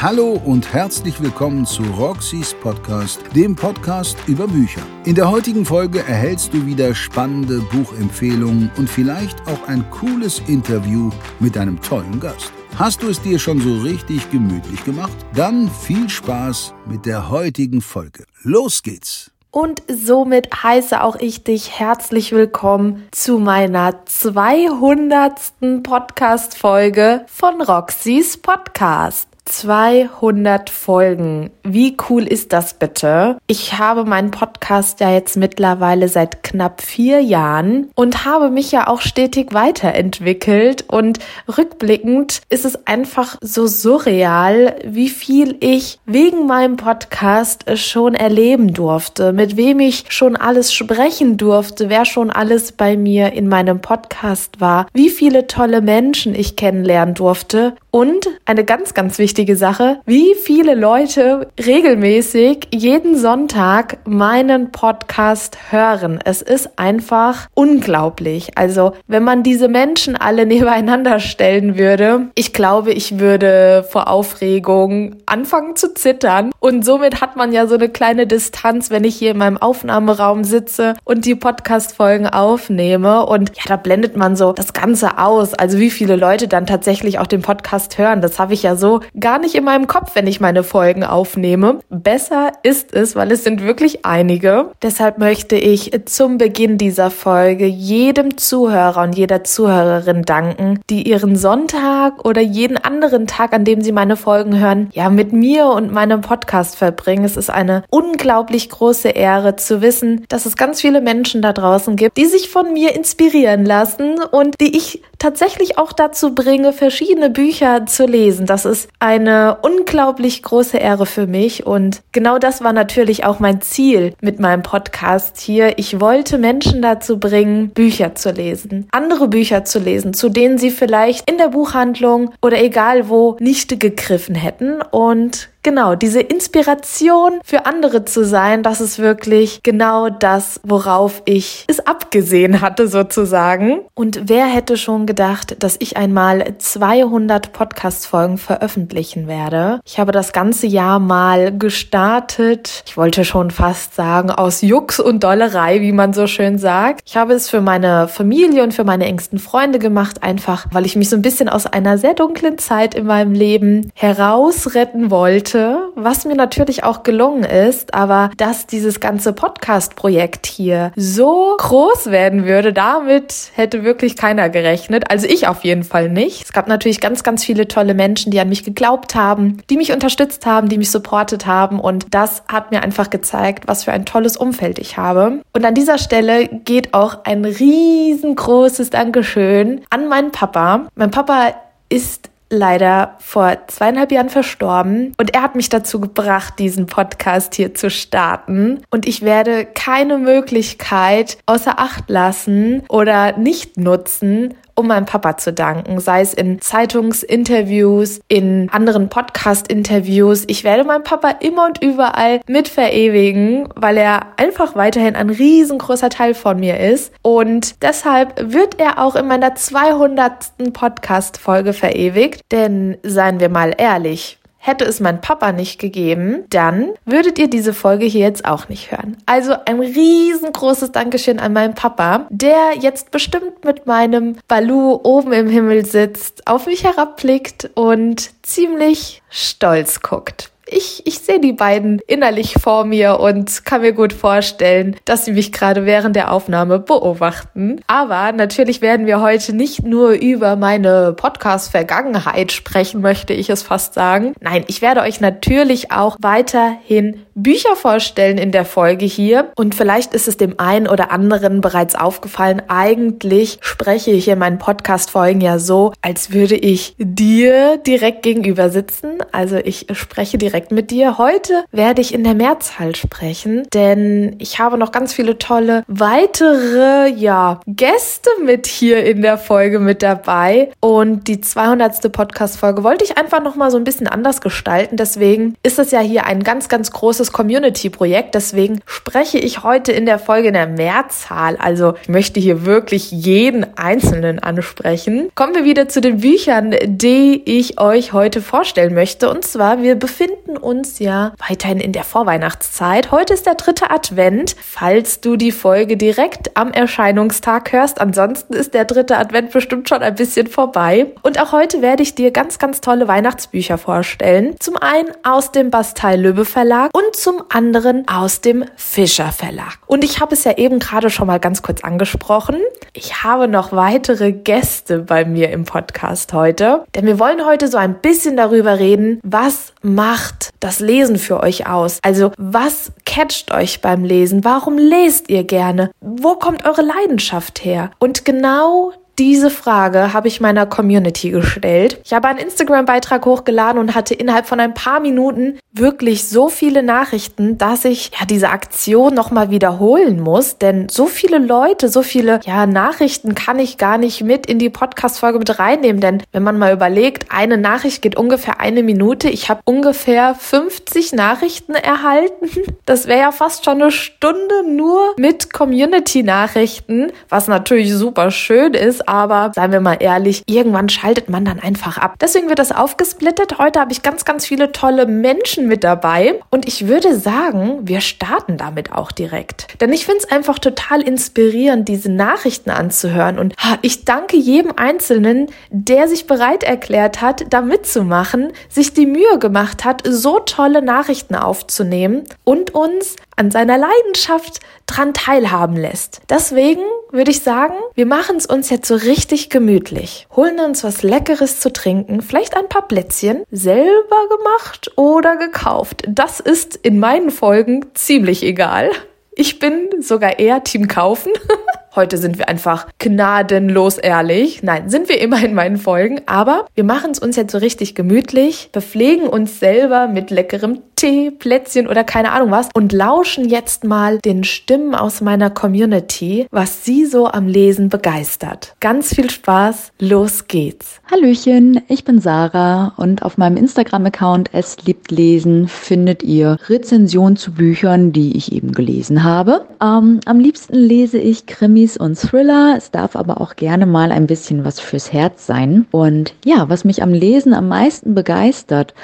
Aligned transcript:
Hallo 0.00 0.40
und 0.44 0.72
herzlich 0.72 1.20
willkommen 1.20 1.66
zu 1.66 1.82
Roxys 1.82 2.54
Podcast, 2.54 3.20
dem 3.34 3.56
Podcast 3.56 4.16
über 4.28 4.46
Bücher. 4.46 4.80
In 5.04 5.16
der 5.16 5.28
heutigen 5.28 5.64
Folge 5.64 5.98
erhältst 5.98 6.54
du 6.54 6.64
wieder 6.64 6.94
spannende 6.94 7.58
Buchempfehlungen 7.72 8.70
und 8.76 8.88
vielleicht 8.88 9.40
auch 9.48 9.66
ein 9.66 9.84
cooles 9.90 10.38
Interview 10.46 11.10
mit 11.40 11.58
einem 11.58 11.82
tollen 11.82 12.20
Gast. 12.20 12.52
Hast 12.76 13.02
du 13.02 13.08
es 13.08 13.20
dir 13.20 13.40
schon 13.40 13.60
so 13.60 13.78
richtig 13.78 14.30
gemütlich 14.30 14.84
gemacht? 14.84 15.16
Dann 15.34 15.68
viel 15.68 16.08
Spaß 16.08 16.74
mit 16.86 17.04
der 17.04 17.28
heutigen 17.28 17.80
Folge. 17.80 18.24
Los 18.44 18.84
geht's! 18.84 19.32
Und 19.50 19.82
somit 19.88 20.62
heiße 20.62 21.02
auch 21.02 21.16
ich 21.16 21.42
dich 21.42 21.76
herzlich 21.76 22.30
willkommen 22.30 23.08
zu 23.10 23.40
meiner 23.40 24.06
200. 24.06 25.82
Podcast-Folge 25.82 27.24
von 27.26 27.60
Roxys 27.62 28.36
Podcast. 28.36 29.28
200 29.48 30.68
Folgen. 30.68 31.50
Wie 31.64 31.96
cool 32.08 32.24
ist 32.24 32.52
das 32.52 32.74
bitte? 32.74 33.38
Ich 33.46 33.78
habe 33.78 34.04
meinen 34.04 34.30
Podcast 34.30 35.00
ja 35.00 35.10
jetzt 35.10 35.36
mittlerweile 35.36 36.08
seit 36.08 36.42
knapp 36.42 36.82
vier 36.82 37.20
Jahren 37.20 37.90
und 37.94 38.24
habe 38.24 38.50
mich 38.50 38.70
ja 38.72 38.86
auch 38.88 39.00
stetig 39.00 39.54
weiterentwickelt 39.54 40.84
und 40.88 41.18
rückblickend 41.56 42.42
ist 42.50 42.64
es 42.64 42.86
einfach 42.86 43.36
so 43.40 43.66
surreal, 43.66 44.76
wie 44.84 45.08
viel 45.08 45.56
ich 45.60 45.98
wegen 46.04 46.46
meinem 46.46 46.76
Podcast 46.76 47.64
schon 47.78 48.14
erleben 48.14 48.74
durfte, 48.74 49.32
mit 49.32 49.56
wem 49.56 49.80
ich 49.80 50.04
schon 50.08 50.36
alles 50.36 50.72
sprechen 50.74 51.36
durfte, 51.36 51.88
wer 51.88 52.04
schon 52.04 52.30
alles 52.30 52.72
bei 52.72 52.96
mir 52.96 53.32
in 53.32 53.48
meinem 53.48 53.80
Podcast 53.80 54.60
war, 54.60 54.86
wie 54.92 55.10
viele 55.10 55.46
tolle 55.46 55.80
Menschen 55.80 56.34
ich 56.34 56.56
kennenlernen 56.56 57.14
durfte 57.14 57.74
und 57.90 58.28
eine 58.44 58.64
ganz, 58.64 58.94
ganz 58.94 59.18
wichtige 59.18 59.37
Sache, 59.38 60.00
wie 60.04 60.34
viele 60.34 60.74
Leute 60.74 61.48
regelmäßig 61.64 62.68
jeden 62.74 63.16
Sonntag 63.16 63.98
meinen 64.04 64.72
Podcast 64.72 65.58
hören. 65.70 66.18
Es 66.24 66.42
ist 66.42 66.70
einfach 66.76 67.46
unglaublich. 67.54 68.50
Also, 68.56 68.94
wenn 69.06 69.22
man 69.22 69.44
diese 69.44 69.68
Menschen 69.68 70.16
alle 70.16 70.44
nebeneinander 70.46 71.20
stellen 71.20 71.78
würde, 71.78 72.30
ich 72.34 72.52
glaube, 72.52 72.92
ich 72.92 73.20
würde 73.20 73.86
vor 73.88 74.08
Aufregung 74.08 75.16
anfangen 75.26 75.76
zu 75.76 75.94
zittern. 75.94 76.50
Und 76.58 76.84
somit 76.84 77.20
hat 77.20 77.36
man 77.36 77.52
ja 77.52 77.68
so 77.68 77.76
eine 77.76 77.88
kleine 77.88 78.26
Distanz, 78.26 78.90
wenn 78.90 79.04
ich 79.04 79.16
hier 79.16 79.30
in 79.32 79.38
meinem 79.38 79.58
Aufnahmeraum 79.58 80.42
sitze 80.42 80.94
und 81.04 81.26
die 81.26 81.36
Podcast-Folgen 81.36 82.26
aufnehme. 82.26 83.24
Und 83.26 83.50
ja, 83.56 83.62
da 83.68 83.76
blendet 83.76 84.16
man 84.16 84.34
so 84.34 84.52
das 84.52 84.72
Ganze 84.72 85.18
aus. 85.18 85.54
Also, 85.54 85.78
wie 85.78 85.90
viele 85.90 86.16
Leute 86.16 86.48
dann 86.48 86.66
tatsächlich 86.66 87.20
auch 87.20 87.28
den 87.28 87.42
Podcast 87.42 87.68
Podcast 87.68 87.98
hören. 87.98 88.22
Das 88.22 88.38
habe 88.38 88.54
ich 88.54 88.62
ja 88.62 88.76
so 88.76 89.00
gar 89.18 89.27
nicht 89.36 89.54
in 89.54 89.64
meinem 89.64 89.86
Kopf, 89.86 90.12
wenn 90.14 90.26
ich 90.26 90.40
meine 90.40 90.62
Folgen 90.62 91.04
aufnehme. 91.04 91.80
Besser 91.90 92.52
ist 92.62 92.94
es, 92.94 93.14
weil 93.14 93.30
es 93.30 93.44
sind 93.44 93.62
wirklich 93.62 94.06
einige. 94.06 94.70
Deshalb 94.80 95.18
möchte 95.18 95.56
ich 95.56 95.92
zum 96.06 96.38
Beginn 96.38 96.78
dieser 96.78 97.10
Folge 97.10 97.66
jedem 97.66 98.38
Zuhörer 98.38 99.02
und 99.02 99.18
jeder 99.18 99.44
Zuhörerin 99.44 100.22
danken, 100.22 100.80
die 100.88 101.06
ihren 101.06 101.36
Sonntag 101.36 102.24
oder 102.24 102.40
jeden 102.40 102.78
anderen 102.78 103.26
Tag, 103.26 103.52
an 103.52 103.66
dem 103.66 103.82
sie 103.82 103.92
meine 103.92 104.16
Folgen 104.16 104.58
hören, 104.58 104.88
ja, 104.92 105.10
mit 105.10 105.34
mir 105.34 105.66
und 105.66 105.92
meinem 105.92 106.22
Podcast 106.22 106.76
verbringen. 106.76 107.24
Es 107.24 107.36
ist 107.36 107.50
eine 107.50 107.82
unglaublich 107.90 108.70
große 108.70 109.10
Ehre 109.10 109.56
zu 109.56 109.82
wissen, 109.82 110.24
dass 110.28 110.46
es 110.46 110.56
ganz 110.56 110.80
viele 110.80 111.00
Menschen 111.00 111.42
da 111.42 111.52
draußen 111.52 111.96
gibt, 111.96 112.16
die 112.16 112.26
sich 112.26 112.48
von 112.48 112.72
mir 112.72 112.94
inspirieren 112.94 113.66
lassen 113.66 114.20
und 114.30 114.54
die 114.60 114.76
ich 114.76 115.02
tatsächlich 115.18 115.78
auch 115.78 115.92
dazu 115.92 116.34
bringe, 116.34 116.72
verschiedene 116.72 117.30
Bücher 117.30 117.86
zu 117.86 118.06
lesen. 118.06 118.46
Das 118.46 118.64
ist 118.64 118.88
eine 119.18 119.58
unglaublich 119.62 120.42
große 120.42 120.78
Ehre 120.78 121.06
für 121.06 121.26
mich 121.26 121.66
und 121.66 122.02
genau 122.12 122.38
das 122.38 122.62
war 122.62 122.72
natürlich 122.72 123.24
auch 123.24 123.40
mein 123.40 123.60
Ziel 123.60 124.14
mit 124.20 124.40
meinem 124.40 124.62
Podcast 124.62 125.38
hier. 125.40 125.78
Ich 125.78 126.00
wollte 126.00 126.38
Menschen 126.38 126.82
dazu 126.82 127.18
bringen, 127.18 127.70
Bücher 127.70 128.14
zu 128.14 128.30
lesen, 128.30 128.88
andere 128.92 129.28
Bücher 129.28 129.64
zu 129.64 129.78
lesen, 129.78 130.14
zu 130.14 130.28
denen 130.28 130.58
sie 130.58 130.70
vielleicht 130.70 131.30
in 131.30 131.38
der 131.38 131.48
Buchhandlung 131.48 132.32
oder 132.42 132.62
egal 132.62 133.08
wo 133.08 133.36
nicht 133.40 133.80
gegriffen 133.80 134.34
hätten 134.34 134.80
und 134.90 135.50
Genau, 135.64 135.96
diese 135.96 136.20
Inspiration 136.20 137.40
für 137.44 137.66
andere 137.66 138.04
zu 138.04 138.24
sein, 138.24 138.62
das 138.62 138.80
ist 138.80 139.00
wirklich 139.00 139.60
genau 139.64 140.08
das, 140.08 140.60
worauf 140.62 141.22
ich 141.24 141.64
es 141.66 141.80
abgesehen 141.80 142.60
hatte 142.60 142.86
sozusagen. 142.86 143.80
Und 143.94 144.28
wer 144.28 144.46
hätte 144.46 144.76
schon 144.76 145.04
gedacht, 145.04 145.56
dass 145.58 145.76
ich 145.80 145.96
einmal 145.96 146.54
200 146.58 147.52
Podcast-Folgen 147.52 148.38
veröffentlichen 148.38 149.26
werde? 149.26 149.80
Ich 149.84 149.98
habe 149.98 150.12
das 150.12 150.32
ganze 150.32 150.68
Jahr 150.68 151.00
mal 151.00 151.56
gestartet. 151.56 152.84
Ich 152.86 152.96
wollte 152.96 153.24
schon 153.24 153.50
fast 153.50 153.96
sagen, 153.96 154.30
aus 154.30 154.62
Jux 154.62 155.00
und 155.00 155.24
Dollerei, 155.24 155.80
wie 155.80 155.92
man 155.92 156.12
so 156.12 156.28
schön 156.28 156.58
sagt. 156.58 157.02
Ich 157.04 157.16
habe 157.16 157.32
es 157.32 157.50
für 157.50 157.60
meine 157.60 158.06
Familie 158.06 158.62
und 158.62 158.74
für 158.74 158.84
meine 158.84 159.06
engsten 159.06 159.40
Freunde 159.40 159.80
gemacht, 159.80 160.22
einfach 160.22 160.66
weil 160.70 160.86
ich 160.86 160.94
mich 160.94 161.10
so 161.10 161.16
ein 161.16 161.22
bisschen 161.22 161.48
aus 161.48 161.66
einer 161.66 161.98
sehr 161.98 162.14
dunklen 162.14 162.58
Zeit 162.58 162.94
in 162.94 163.06
meinem 163.06 163.32
Leben 163.32 163.90
herausretten 163.94 165.10
wollte 165.10 165.47
wollte, 165.54 165.92
was 165.94 166.24
mir 166.24 166.34
natürlich 166.34 166.84
auch 166.84 167.02
gelungen 167.02 167.44
ist, 167.44 167.94
aber 167.94 168.30
dass 168.36 168.66
dieses 168.66 169.00
ganze 169.00 169.32
Podcast-Projekt 169.32 170.46
hier 170.46 170.92
so 170.96 171.54
groß 171.58 172.10
werden 172.10 172.44
würde, 172.44 172.72
damit 172.72 173.50
hätte 173.54 173.84
wirklich 173.84 174.16
keiner 174.16 174.50
gerechnet. 174.50 175.10
Also 175.10 175.26
ich 175.26 175.46
auf 175.46 175.64
jeden 175.64 175.84
Fall 175.84 176.10
nicht. 176.10 176.44
Es 176.44 176.52
gab 176.52 176.68
natürlich 176.68 177.00
ganz, 177.00 177.22
ganz 177.22 177.44
viele 177.44 177.68
tolle 177.68 177.94
Menschen, 177.94 178.30
die 178.30 178.40
an 178.40 178.48
mich 178.48 178.64
geglaubt 178.64 179.14
haben, 179.14 179.62
die 179.70 179.76
mich 179.76 179.92
unterstützt 179.92 180.44
haben, 180.44 180.68
die 180.68 180.78
mich 180.78 180.90
supportet 180.90 181.46
haben 181.46 181.80
und 181.80 182.06
das 182.10 182.42
hat 182.48 182.70
mir 182.70 182.82
einfach 182.82 183.10
gezeigt, 183.10 183.64
was 183.66 183.84
für 183.84 183.92
ein 183.92 184.04
tolles 184.04 184.36
Umfeld 184.36 184.78
ich 184.78 184.96
habe. 184.96 185.40
Und 185.52 185.64
an 185.64 185.74
dieser 185.74 185.98
Stelle 185.98 186.48
geht 186.48 186.94
auch 186.94 187.24
ein 187.24 187.44
riesengroßes 187.44 188.90
Dankeschön 188.90 189.80
an 189.90 190.08
meinen 190.08 190.30
Papa. 190.30 190.88
Mein 190.94 191.10
Papa 191.10 191.54
ist 191.88 192.28
leider 192.50 193.16
vor 193.18 193.58
zweieinhalb 193.66 194.12
Jahren 194.12 194.30
verstorben. 194.30 195.12
Und 195.18 195.34
er 195.34 195.42
hat 195.42 195.54
mich 195.54 195.68
dazu 195.68 196.00
gebracht, 196.00 196.58
diesen 196.58 196.86
Podcast 196.86 197.54
hier 197.54 197.74
zu 197.74 197.90
starten. 197.90 198.82
Und 198.90 199.06
ich 199.06 199.22
werde 199.22 199.66
keine 199.66 200.18
Möglichkeit 200.18 201.38
außer 201.46 201.78
Acht 201.78 202.08
lassen 202.08 202.82
oder 202.88 203.36
nicht 203.36 203.76
nutzen, 203.76 204.54
um 204.78 204.86
meinem 204.86 205.06
Papa 205.06 205.36
zu 205.36 205.52
danken, 205.52 206.00
sei 206.00 206.20
es 206.20 206.32
in 206.32 206.60
Zeitungsinterviews, 206.60 208.20
in 208.28 208.68
anderen 208.70 209.08
Podcast-Interviews. 209.08 210.44
Ich 210.46 210.64
werde 210.64 210.84
meinen 210.84 211.04
Papa 211.04 211.30
immer 211.40 211.66
und 211.66 211.82
überall 211.82 212.40
mit 212.46 212.68
verewigen, 212.68 213.68
weil 213.74 213.96
er 213.96 214.38
einfach 214.38 214.76
weiterhin 214.76 215.16
ein 215.16 215.30
riesengroßer 215.30 216.10
Teil 216.10 216.34
von 216.34 216.60
mir 216.60 216.78
ist. 216.78 217.12
Und 217.22 217.82
deshalb 217.82 218.52
wird 218.52 218.78
er 218.80 218.98
auch 218.98 219.16
in 219.16 219.26
meiner 219.26 219.54
200. 219.54 220.52
Podcast-Folge 220.72 221.72
verewigt. 221.72 222.40
Denn 222.52 222.96
seien 223.02 223.40
wir 223.40 223.48
mal 223.48 223.74
ehrlich, 223.76 224.37
Hätte 224.68 224.84
es 224.84 225.00
mein 225.00 225.22
Papa 225.22 225.52
nicht 225.52 225.80
gegeben, 225.80 226.44
dann 226.50 226.90
würdet 227.06 227.38
ihr 227.38 227.48
diese 227.48 227.72
Folge 227.72 228.04
hier 228.04 228.20
jetzt 228.20 228.44
auch 228.44 228.68
nicht 228.68 228.92
hören. 228.92 229.16
Also 229.24 229.54
ein 229.64 229.80
riesengroßes 229.80 230.92
Dankeschön 230.92 231.38
an 231.38 231.54
meinen 231.54 231.72
Papa, 231.72 232.26
der 232.28 232.74
jetzt 232.78 233.10
bestimmt 233.10 233.64
mit 233.64 233.86
meinem 233.86 234.36
Balu 234.46 235.00
oben 235.02 235.32
im 235.32 235.48
Himmel 235.48 235.86
sitzt, 235.86 236.46
auf 236.46 236.66
mich 236.66 236.84
herabblickt 236.84 237.70
und 237.76 238.30
ziemlich 238.42 239.22
stolz 239.30 240.02
guckt 240.02 240.50
ich, 240.70 241.06
ich 241.06 241.18
sehe 241.20 241.40
die 241.40 241.52
beiden 241.52 242.00
innerlich 242.06 242.54
vor 242.60 242.84
mir 242.84 243.20
und 243.20 243.64
kann 243.64 243.80
mir 243.80 243.92
gut 243.92 244.12
vorstellen, 244.12 244.96
dass 245.04 245.24
sie 245.24 245.32
mich 245.32 245.52
gerade 245.52 245.86
während 245.86 246.16
der 246.16 246.32
Aufnahme 246.32 246.78
beobachten. 246.78 247.80
Aber 247.86 248.32
natürlich 248.32 248.80
werden 248.80 249.06
wir 249.06 249.20
heute 249.20 249.54
nicht 249.54 249.82
nur 249.84 250.10
über 250.10 250.56
meine 250.56 251.12
Podcast-Vergangenheit 251.14 252.52
sprechen, 252.52 253.00
möchte 253.00 253.32
ich 253.32 253.50
es 253.50 253.62
fast 253.62 253.94
sagen. 253.94 254.34
Nein, 254.40 254.64
ich 254.68 254.82
werde 254.82 255.00
euch 255.02 255.20
natürlich 255.20 255.90
auch 255.92 256.16
weiterhin 256.20 257.24
Bücher 257.42 257.76
vorstellen 257.76 258.38
in 258.38 258.52
der 258.52 258.64
Folge 258.64 259.06
hier. 259.06 259.52
Und 259.56 259.74
vielleicht 259.74 260.14
ist 260.14 260.28
es 260.28 260.36
dem 260.36 260.58
einen 260.58 260.88
oder 260.88 261.10
anderen 261.10 261.60
bereits 261.60 261.94
aufgefallen, 261.94 262.62
eigentlich 262.68 263.58
spreche 263.60 264.10
ich 264.10 264.28
in 264.28 264.38
meinen 264.38 264.58
Podcast-Folgen 264.58 265.40
ja 265.40 265.58
so, 265.58 265.92
als 266.02 266.32
würde 266.32 266.56
ich 266.56 266.94
dir 266.98 267.78
direkt 267.78 268.22
gegenüber 268.22 268.70
sitzen. 268.70 269.18
Also 269.32 269.56
ich 269.56 269.86
spreche 269.92 270.38
direkt 270.38 270.72
mit 270.72 270.90
dir. 270.90 271.18
Heute 271.18 271.64
werde 271.70 272.00
ich 272.00 272.12
in 272.12 272.24
der 272.24 272.34
Mehrzahl 272.34 272.96
sprechen, 272.96 273.66
denn 273.72 274.36
ich 274.38 274.58
habe 274.58 274.78
noch 274.78 274.92
ganz 274.92 275.12
viele 275.12 275.38
tolle 275.38 275.84
weitere, 275.86 277.08
ja, 277.08 277.60
Gäste 277.66 278.30
mit 278.44 278.66
hier 278.66 279.04
in 279.04 279.22
der 279.22 279.38
Folge 279.38 279.78
mit 279.78 280.02
dabei. 280.02 280.70
Und 280.80 281.28
die 281.28 281.40
200. 281.40 282.12
Podcast-Folge 282.12 282.84
wollte 282.84 283.04
ich 283.04 283.16
einfach 283.18 283.42
noch 283.42 283.56
mal 283.56 283.70
so 283.70 283.76
ein 283.76 283.84
bisschen 283.84 284.08
anders 284.08 284.40
gestalten. 284.40 284.96
Deswegen 284.96 285.54
ist 285.62 285.78
es 285.78 285.90
ja 285.90 286.00
hier 286.00 286.24
ein 286.24 286.42
ganz, 286.42 286.68
ganz 286.68 286.90
großes 286.90 287.27
Community-Projekt. 287.32 288.34
Deswegen 288.34 288.80
spreche 288.86 289.38
ich 289.38 289.62
heute 289.62 289.92
in 289.92 290.06
der 290.06 290.18
Folge 290.18 290.48
in 290.48 290.54
der 290.54 290.66
Mehrzahl. 290.66 291.56
Also 291.56 291.94
ich 292.02 292.08
möchte 292.08 292.40
hier 292.40 292.64
wirklich 292.64 293.10
jeden 293.10 293.66
Einzelnen 293.78 294.38
ansprechen. 294.38 295.30
Kommen 295.34 295.54
wir 295.54 295.64
wieder 295.64 295.88
zu 295.88 296.00
den 296.00 296.18
Büchern, 296.18 296.74
die 296.84 297.42
ich 297.44 297.80
euch 297.80 298.12
heute 298.12 298.40
vorstellen 298.42 298.94
möchte. 298.94 299.30
Und 299.30 299.44
zwar, 299.44 299.82
wir 299.82 299.94
befinden 299.94 300.56
uns 300.56 300.98
ja 300.98 301.32
weiterhin 301.48 301.80
in 301.80 301.92
der 301.92 302.04
Vorweihnachtszeit. 302.04 303.10
Heute 303.10 303.34
ist 303.34 303.46
der 303.46 303.54
dritte 303.54 303.90
Advent. 303.90 304.56
Falls 304.60 305.20
du 305.20 305.36
die 305.36 305.52
Folge 305.52 305.96
direkt 305.96 306.56
am 306.56 306.72
Erscheinungstag 306.72 307.72
hörst, 307.72 308.00
ansonsten 308.00 308.54
ist 308.54 308.74
der 308.74 308.84
dritte 308.84 309.16
Advent 309.16 309.52
bestimmt 309.52 309.88
schon 309.88 310.02
ein 310.02 310.14
bisschen 310.14 310.46
vorbei. 310.46 311.06
Und 311.22 311.40
auch 311.40 311.52
heute 311.52 311.82
werde 311.82 312.02
ich 312.02 312.14
dir 312.14 312.30
ganz, 312.30 312.58
ganz 312.58 312.80
tolle 312.80 313.08
Weihnachtsbücher 313.08 313.78
vorstellen. 313.78 314.56
Zum 314.58 314.76
einen 314.76 315.10
aus 315.22 315.52
dem 315.52 315.70
Bastei-Löbe 315.70 316.44
Verlag 316.44 316.90
und 316.92 317.16
zum 317.22 317.42
anderen 317.48 318.06
aus 318.08 318.40
dem 318.40 318.64
Fischer 318.76 319.32
Verlag. 319.32 319.78
Und 319.86 320.04
ich 320.04 320.20
habe 320.20 320.34
es 320.34 320.44
ja 320.44 320.56
eben 320.56 320.78
gerade 320.78 321.10
schon 321.10 321.26
mal 321.26 321.40
ganz 321.40 321.62
kurz 321.62 321.82
angesprochen. 321.82 322.56
Ich 322.92 323.24
habe 323.24 323.48
noch 323.48 323.72
weitere 323.72 324.32
Gäste 324.32 325.00
bei 325.00 325.24
mir 325.24 325.50
im 325.50 325.64
Podcast 325.64 326.32
heute, 326.32 326.84
denn 326.94 327.06
wir 327.06 327.18
wollen 327.18 327.44
heute 327.44 327.68
so 327.68 327.76
ein 327.76 328.00
bisschen 328.00 328.36
darüber 328.36 328.78
reden, 328.78 329.20
was 329.22 329.72
macht 329.82 330.50
das 330.60 330.80
Lesen 330.80 331.18
für 331.18 331.40
euch 331.40 331.66
aus? 331.66 331.98
Also 332.02 332.32
was 332.38 332.92
catcht 333.04 333.52
euch 333.52 333.80
beim 333.80 334.04
Lesen? 334.04 334.44
Warum 334.44 334.78
lest 334.78 335.28
ihr 335.28 335.44
gerne? 335.44 335.90
Wo 336.00 336.34
kommt 336.34 336.64
eure 336.66 336.82
Leidenschaft 336.82 337.64
her? 337.64 337.90
Und 337.98 338.24
genau 338.24 338.92
diese 339.18 339.50
Frage 339.50 340.12
habe 340.12 340.28
ich 340.28 340.40
meiner 340.40 340.66
Community 340.66 341.30
gestellt. 341.30 342.00
Ich 342.04 342.12
habe 342.12 342.28
einen 342.28 342.38
Instagram-Beitrag 342.38 343.26
hochgeladen 343.26 343.80
und 343.80 343.94
hatte 343.94 344.14
innerhalb 344.14 344.46
von 344.46 344.60
ein 344.60 344.74
paar 344.74 345.00
Minuten 345.00 345.58
wirklich 345.72 346.28
so 346.28 346.48
viele 346.48 346.82
Nachrichten, 346.82 347.58
dass 347.58 347.84
ich 347.84 348.12
ja 348.18 348.26
diese 348.26 348.50
Aktion 348.50 349.14
nochmal 349.14 349.50
wiederholen 349.50 350.20
muss. 350.20 350.58
Denn 350.58 350.88
so 350.88 351.06
viele 351.06 351.38
Leute, 351.38 351.88
so 351.88 352.02
viele 352.02 352.40
ja, 352.44 352.66
Nachrichten 352.66 353.34
kann 353.34 353.58
ich 353.58 353.76
gar 353.76 353.98
nicht 353.98 354.22
mit 354.22 354.46
in 354.46 354.58
die 354.58 354.70
Podcast-Folge 354.70 355.38
mit 355.38 355.58
reinnehmen. 355.58 356.00
Denn 356.00 356.22
wenn 356.32 356.42
man 356.42 356.58
mal 356.58 356.72
überlegt, 356.72 357.26
eine 357.30 357.58
Nachricht 357.58 358.02
geht 358.02 358.16
ungefähr 358.16 358.60
eine 358.60 358.82
Minute. 358.82 359.28
Ich 359.28 359.48
habe 359.48 359.60
ungefähr 359.64 360.34
50 360.34 361.12
Nachrichten 361.12 361.74
erhalten. 361.74 362.48
Das 362.86 363.06
wäre 363.06 363.20
ja 363.20 363.32
fast 363.32 363.66
schon 363.66 363.82
eine 363.82 363.90
Stunde 363.90 364.64
nur 364.66 365.14
mit 365.18 365.52
Community-Nachrichten, 365.52 367.12
was 367.28 367.46
natürlich 367.46 367.92
super 367.92 368.30
schön 368.30 368.72
ist 368.72 369.07
aber 369.08 369.52
seien 369.54 369.72
wir 369.72 369.80
mal 369.80 369.96
ehrlich, 370.00 370.42
irgendwann 370.46 370.88
schaltet 370.88 371.30
man 371.30 371.44
dann 371.44 371.58
einfach 371.58 371.96
ab. 371.96 372.16
Deswegen 372.20 372.48
wird 372.48 372.58
das 372.58 372.72
aufgesplittet. 372.72 373.58
Heute 373.58 373.80
habe 373.80 373.90
ich 373.90 374.02
ganz, 374.02 374.24
ganz 374.24 374.44
viele 374.46 374.70
tolle 374.70 375.06
Menschen 375.06 375.66
mit 375.66 375.82
dabei 375.82 376.40
und 376.50 376.68
ich 376.68 376.86
würde 376.86 377.18
sagen, 377.18 377.80
wir 377.88 378.02
starten 378.02 378.58
damit 378.58 378.92
auch 378.92 379.10
direkt. 379.10 379.80
Denn 379.80 379.92
ich 379.92 380.04
finde 380.04 380.20
es 380.24 380.30
einfach 380.30 380.58
total 380.58 381.00
inspirierend, 381.00 381.88
diese 381.88 382.12
Nachrichten 382.12 382.70
anzuhören 382.70 383.38
und 383.38 383.54
ich 383.80 384.04
danke 384.04 384.36
jedem 384.36 384.72
Einzelnen, 384.76 385.46
der 385.70 386.06
sich 386.06 386.26
bereit 386.26 386.62
erklärt 386.62 387.22
hat, 387.22 387.46
da 387.50 387.62
mitzumachen, 387.62 388.52
sich 388.68 388.92
die 388.92 389.06
Mühe 389.06 389.38
gemacht 389.38 389.84
hat, 389.84 390.02
so 390.06 390.38
tolle 390.40 390.82
Nachrichten 390.82 391.34
aufzunehmen 391.34 392.24
und 392.44 392.74
uns 392.74 393.16
an 393.38 393.50
seiner 393.50 393.78
Leidenschaft 393.78 394.60
dran 394.86 395.14
teilhaben 395.14 395.76
lässt. 395.76 396.20
Deswegen 396.28 396.82
würde 397.10 397.30
ich 397.30 397.42
sagen, 397.42 397.74
wir 397.94 398.06
machen 398.06 398.36
es 398.36 398.46
uns 398.46 398.70
jetzt 398.70 398.88
so 398.88 398.94
richtig 398.96 399.50
gemütlich. 399.50 400.26
Holen 400.34 400.60
uns 400.60 400.84
was 400.84 401.02
Leckeres 401.02 401.60
zu 401.60 401.72
trinken, 401.72 402.22
vielleicht 402.22 402.56
ein 402.56 402.68
paar 402.68 402.88
Plätzchen, 402.88 403.44
selber 403.50 404.28
gemacht 404.36 404.92
oder 404.96 405.36
gekauft. 405.36 406.02
Das 406.08 406.40
ist 406.40 406.76
in 406.76 406.98
meinen 406.98 407.30
Folgen 407.30 407.86
ziemlich 407.94 408.42
egal. 408.42 408.90
Ich 409.32 409.58
bin 409.58 410.02
sogar 410.02 410.38
eher 410.38 410.64
Team 410.64 410.88
Kaufen. 410.88 411.32
Heute 411.98 412.16
sind 412.16 412.38
wir 412.38 412.48
einfach 412.48 412.86
gnadenlos 413.00 413.98
ehrlich. 413.98 414.62
Nein, 414.62 414.88
sind 414.88 415.08
wir 415.08 415.20
immer 415.20 415.44
in 415.44 415.52
meinen 415.52 415.78
Folgen, 415.78 416.20
aber 416.26 416.66
wir 416.76 416.84
machen 416.84 417.10
es 417.10 417.18
uns 417.18 417.34
jetzt 417.34 417.50
so 417.50 417.58
richtig 417.58 417.96
gemütlich, 417.96 418.68
bepflegen 418.70 419.26
uns 419.26 419.58
selber 419.58 420.06
mit 420.06 420.30
leckerem 420.30 420.78
Tee, 420.94 421.30
Plätzchen 421.30 421.86
oder 421.86 422.02
keine 422.02 422.32
Ahnung 422.32 422.50
was 422.50 422.68
und 422.74 422.92
lauschen 422.92 423.48
jetzt 423.48 423.84
mal 423.84 424.18
den 424.18 424.42
Stimmen 424.42 424.96
aus 424.96 425.20
meiner 425.20 425.48
Community, 425.48 426.46
was 426.50 426.84
sie 426.84 427.06
so 427.06 427.28
am 427.28 427.46
Lesen 427.46 427.88
begeistert. 427.88 428.74
Ganz 428.80 429.14
viel 429.14 429.30
Spaß, 429.30 429.92
los 430.00 430.48
geht's. 430.48 431.00
Hallöchen, 431.08 431.82
ich 431.86 432.04
bin 432.04 432.20
Sarah 432.20 432.94
und 432.96 433.22
auf 433.22 433.38
meinem 433.38 433.56
Instagram-Account 433.56 434.50
Es 434.52 434.76
liebt 434.84 435.12
lesen 435.12 435.68
findet 435.68 436.24
ihr 436.24 436.58
Rezensionen 436.68 437.36
zu 437.36 437.52
Büchern, 437.52 438.12
die 438.12 438.36
ich 438.36 438.52
eben 438.52 438.72
gelesen 438.72 439.22
habe. 439.22 439.66
Ähm, 439.80 440.18
am 440.26 440.40
liebsten 440.40 440.74
lese 440.74 441.18
ich 441.18 441.46
Krimis 441.46 441.87
und 441.96 442.16
Thriller. 442.16 442.74
Es 442.76 442.90
darf 442.90 443.16
aber 443.16 443.40
auch 443.40 443.56
gerne 443.56 443.86
mal 443.86 444.12
ein 444.12 444.26
bisschen 444.26 444.64
was 444.64 444.80
fürs 444.80 445.12
Herz 445.12 445.46
sein. 445.46 445.86
Und 445.90 446.34
ja, 446.44 446.68
was 446.68 446.84
mich 446.84 447.02
am 447.02 447.12
Lesen 447.12 447.54
am 447.54 447.68
meisten 447.68 448.14
begeistert, 448.14 448.94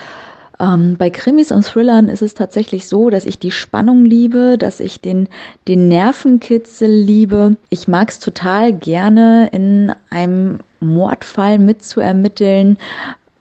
ähm, 0.61 0.97
bei 0.97 1.11
Krimis 1.11 1.51
und 1.51 1.65
Thrillern 1.65 2.09
ist 2.09 2.23
es 2.23 2.35
tatsächlich 2.35 2.87
so, 2.89 3.11
dass 3.11 3.27
ich 3.27 3.39
die 3.39 3.51
Spannung 3.51 4.05
liebe, 4.05 4.57
dass 4.59 4.81
ich 4.81 5.01
den, 5.01 5.29
den 5.67 5.89
Nervenkitzel 5.89 6.91
liebe. 6.91 7.57
Ich 7.71 7.89
mag 7.89 8.11
es 8.11 8.21
total 8.21 8.73
gerne, 8.73 9.49
in 9.53 9.93
einem 10.11 10.61
Mordfall 10.81 11.59
mitzuermitteln, 11.59 12.79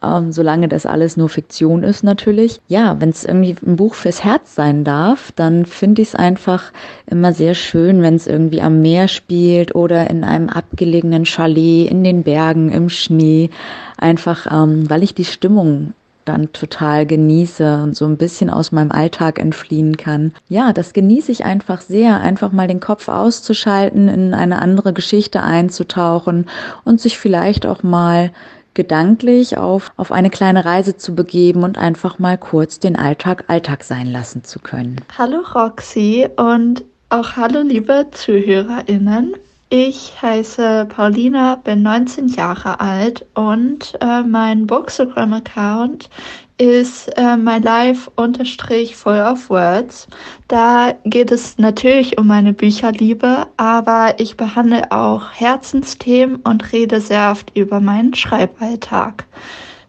ähm, 0.04 0.32
solange 0.32 0.68
das 0.68 0.86
alles 0.86 1.18
nur 1.18 1.30
Fiktion 1.30 1.84
ist 1.84 2.04
natürlich. 2.04 2.60
Ja, 2.68 3.00
wenn 3.00 3.10
es 3.10 3.26
irgendwie 3.26 3.56
ein 3.66 3.76
Buch 3.76 3.96
fürs 3.96 4.24
Herz 4.24 4.56
sein 4.56 4.84
darf, 4.84 5.32
dann 5.32 5.66
finde 5.66 6.02
ich 6.02 6.10
es 6.10 6.16
einfach 6.16 6.72
immer 7.06 7.34
sehr 7.34 7.54
schön, 7.54 8.02
wenn 8.02 8.16
es 8.16 8.28
irgendwie 8.28 8.62
am 8.62 8.82
Meer 8.82 9.08
spielt 9.08 9.76
oder 9.76 10.10
in 10.10 10.24
einem 10.24 10.50
abgelegenen 10.50 11.26
Chalet, 11.26 11.90
in 11.90 12.04
den 12.04 12.24
Bergen, 12.24 12.72
im 12.72 12.90
Schnee. 12.90 13.50
Einfach, 13.98 14.48
ähm, 14.52 14.90
weil 14.90 15.04
ich 15.04 15.14
die 15.14 15.26
Stimmung 15.26 15.94
dann 16.26 16.52
total 16.54 17.06
genieße 17.06 17.84
und 17.84 17.96
so 17.96 18.06
ein 18.06 18.18
bisschen 18.18 18.50
aus 18.50 18.72
meinem 18.72 18.92
Alltag 18.92 19.40
entfliehen 19.40 19.98
kann. 19.98 20.34
Ja, 20.48 20.74
das 20.74 20.94
genieße 20.94 21.32
ich 21.32 21.46
einfach 21.46 21.82
sehr, 21.82 22.22
einfach 22.22 22.52
mal 22.52 22.68
den 22.68 22.80
Kopf 22.80 23.08
auszuschalten, 23.10 24.08
in 24.08 24.34
eine 24.34 24.62
andere 24.62 24.94
Geschichte 24.94 25.44
einzutauchen 25.44 26.46
und 26.86 27.02
sich 27.02 27.18
vielleicht 27.18 27.66
auch 27.66 27.84
mal 27.84 28.32
gedanklich 28.74 29.58
auf, 29.58 29.92
auf 29.98 30.12
eine 30.12 30.30
kleine 30.30 30.66
Reise 30.66 30.98
zu 30.98 31.16
begeben 31.16 31.64
und 31.64 31.78
einfach 31.78 32.20
mal 32.20 32.38
kurz 32.38 32.80
den 32.80 32.96
Alltag 32.96 33.46
Alltag 33.48 33.84
sein 33.84 34.12
lassen 34.12 34.44
zu 34.44 34.60
können. 34.60 34.98
Hallo 35.18 35.42
Roxy 35.54 36.28
und 36.38 36.84
auch 37.10 37.36
hallo 37.36 37.62
liebe 37.62 38.08
ZuhörerInnen. 38.12 39.36
Ich 39.70 40.22
heiße 40.22 40.86
Paulina, 40.90 41.56
bin 41.56 41.81
19 41.81 42.28
Jahre 42.28 42.80
alt 42.80 43.25
und 43.34 43.98
äh, 44.02 44.22
mein 44.22 44.68
Bookstagram-Account 44.68 46.12
ist 46.58 47.08
äh, 47.18 47.36
my 47.36 47.58
life 47.58 48.12
unterstrich 48.16 48.96
full 48.96 49.20
of 49.20 49.50
words. 49.50 50.08
Da 50.48 50.94
geht 51.06 51.32
es 51.32 51.58
natürlich 51.58 52.18
um 52.18 52.27
meine 52.27 52.54
Bücherliebe, 52.54 53.48
aber 53.58 54.16
ich 54.20 54.38
behandle 54.38 54.92
auch 54.92 55.32
Herzensthemen 55.32 56.38
und 56.38 56.72
rede 56.72 57.01
sehr 57.01 57.32
oft 57.32 57.56
über 57.56 57.80
meinen 57.80 58.13
Schreiballtag. 58.13 59.25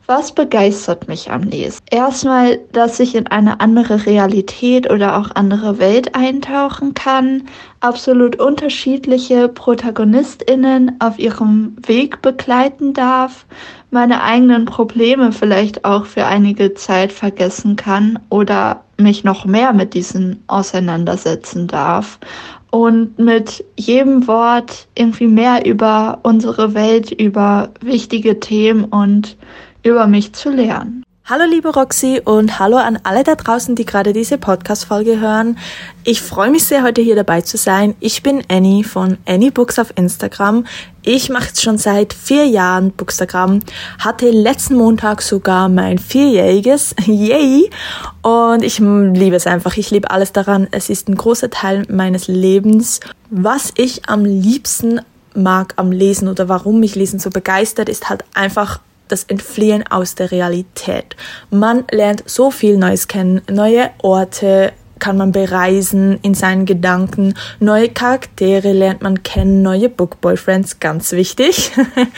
Was 0.07 0.33
begeistert 0.33 1.09
mich 1.09 1.31
am 1.31 1.45
Lesen? 1.45 1.79
Erstmal, 1.91 2.59
dass 2.73 3.01
ich 3.01 3.15
in 3.15 3.27
eine 3.29 3.61
andere 3.61 4.05
Realität 4.05 4.91
oder 4.91 5.17
auch 5.17 5.31
andere 5.35 5.79
Welt 5.79 6.15
eintauchen 6.15 6.93
kann, 6.93 7.45
absolut 7.81 8.39
unterschiedliche 8.39 9.49
Protagonistinnen 9.49 10.97
auf 10.99 11.19
ihrem 11.19 11.75
Weg 11.87 12.21
begleiten 12.21 12.93
darf, 12.93 13.47
meine 13.91 14.23
eigenen 14.23 14.67
Probleme 14.67 15.33
vielleicht 15.33 15.87
auch 15.87 16.05
für 16.05 16.27
einige 16.27 16.75
Zeit 16.75 17.11
vergessen 17.11 17.77
kann 17.77 18.19
oder 18.29 18.85
mich 18.99 19.25
noch 19.25 19.47
mehr 19.47 19.73
mit 19.73 19.95
diesen 19.95 20.43
auseinandersetzen 20.49 21.67
darf. 21.67 22.19
Und 22.71 23.19
mit 23.19 23.65
jedem 23.77 24.27
Wort 24.27 24.89
irgendwie 24.97 25.29
mehr 25.29 25.65
über 25.65 26.19
unsere 26.25 26.75
Welt, 26.75 27.11
über 27.13 27.71
wichtige 27.81 28.41
Themen 28.41 28.85
und 28.85 29.37
über 29.85 30.07
mich 30.07 30.33
zu 30.33 30.51
lernen. 30.51 31.05
Hallo 31.27 31.45
liebe 31.49 31.71
Roxy 31.71 32.21
und 32.23 32.59
hallo 32.59 32.77
an 32.77 32.99
alle 33.03 33.25
da 33.25 33.35
draußen, 33.35 33.75
die 33.75 33.87
gerade 33.87 34.13
diese 34.13 34.37
Podcast-Folge 34.37 35.21
hören. 35.21 35.57
Ich 36.05 36.21
freue 36.21 36.51
mich 36.51 36.65
sehr, 36.65 36.83
heute 36.83 37.01
hier 37.01 37.17
dabei 37.17 37.41
zu 37.41 37.57
sein. 37.57 37.95
Ich 37.99 38.23
bin 38.23 38.43
Annie 38.51 38.85
von 38.85 39.17
Annie 39.25 39.51
Books 39.51 39.79
auf 39.79 39.91
Instagram. 39.97 40.67
Ich 41.03 41.31
mache 41.31 41.47
jetzt 41.47 41.63
schon 41.63 41.79
seit 41.79 42.13
vier 42.13 42.45
Jahren 42.47 42.93
Bookstagram, 42.93 43.61
hatte 43.99 44.31
letzten 44.31 44.75
Montag 44.75 45.23
sogar 45.23 45.71
mein 45.71 45.97
vierjähriges, 45.97 46.95
yay! 47.07 47.71
Und 48.21 48.63
ich 48.63 48.81
liebe 48.81 49.37
es 49.37 49.47
einfach, 49.47 49.79
ich 49.79 49.91
liebe 49.91 50.11
alles 50.11 50.33
daran. 50.33 50.69
Es 50.73 50.91
ist 50.91 51.09
ein 51.09 51.15
großer 51.15 51.49
Teil 51.49 51.87
meines 51.89 52.29
Lebens. 52.29 53.01
Was 53.31 53.73
ich 53.77 54.11
am 54.11 54.27
liebsten 54.27 55.01
mag 55.35 55.73
am 55.77 55.91
Lesen 55.91 56.29
oder 56.29 56.51
warum 56.51 56.81
mich 56.81 56.97
Lesen 56.97 57.19
so 57.19 57.31
begeistert, 57.31 57.89
ist 57.89 58.11
halt 58.11 58.25
einfach 58.35 58.81
das 59.09 59.25
Entfliehen 59.25 59.85
aus 59.89 60.15
der 60.15 60.31
Realität. 60.31 61.17
Man 61.51 61.85
lernt 61.91 62.23
so 62.27 62.51
viel 62.51 62.77
Neues 62.77 63.09
kennen, 63.09 63.43
neue 63.51 63.91
Orte 64.03 64.73
kann 64.99 65.17
man 65.17 65.33
bereisen 65.33 66.19
in 66.23 66.35
seinen 66.35 66.67
Gedanken, 66.67 67.35
neue 67.61 67.89
Charaktere 67.89 68.73
lernt 68.73 69.03
man 69.03 69.23
kennen, 69.23 69.61
neue 69.61 69.89
Book 69.89 70.21
Boyfriends, 70.21 70.81
ganz 70.81 71.13
wichtig. 71.13 71.73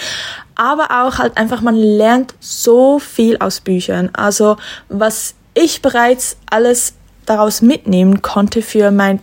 Aber 0.55 1.05
auch 1.05 1.19
halt 1.19 1.37
einfach, 1.37 1.61
man 1.61 1.75
lernt 1.75 2.35
so 2.40 2.99
viel 2.99 3.38
aus 3.38 3.61
Büchern. 3.61 4.11
Also 4.12 4.57
was 4.88 5.35
ich 5.55 5.83
bereits 5.83 6.37
alles 6.49 6.95
daraus 7.25 7.61
mitnehmen 7.61 8.23
konnte 8.23 8.62
für 8.62 8.90
mein 8.90 9.21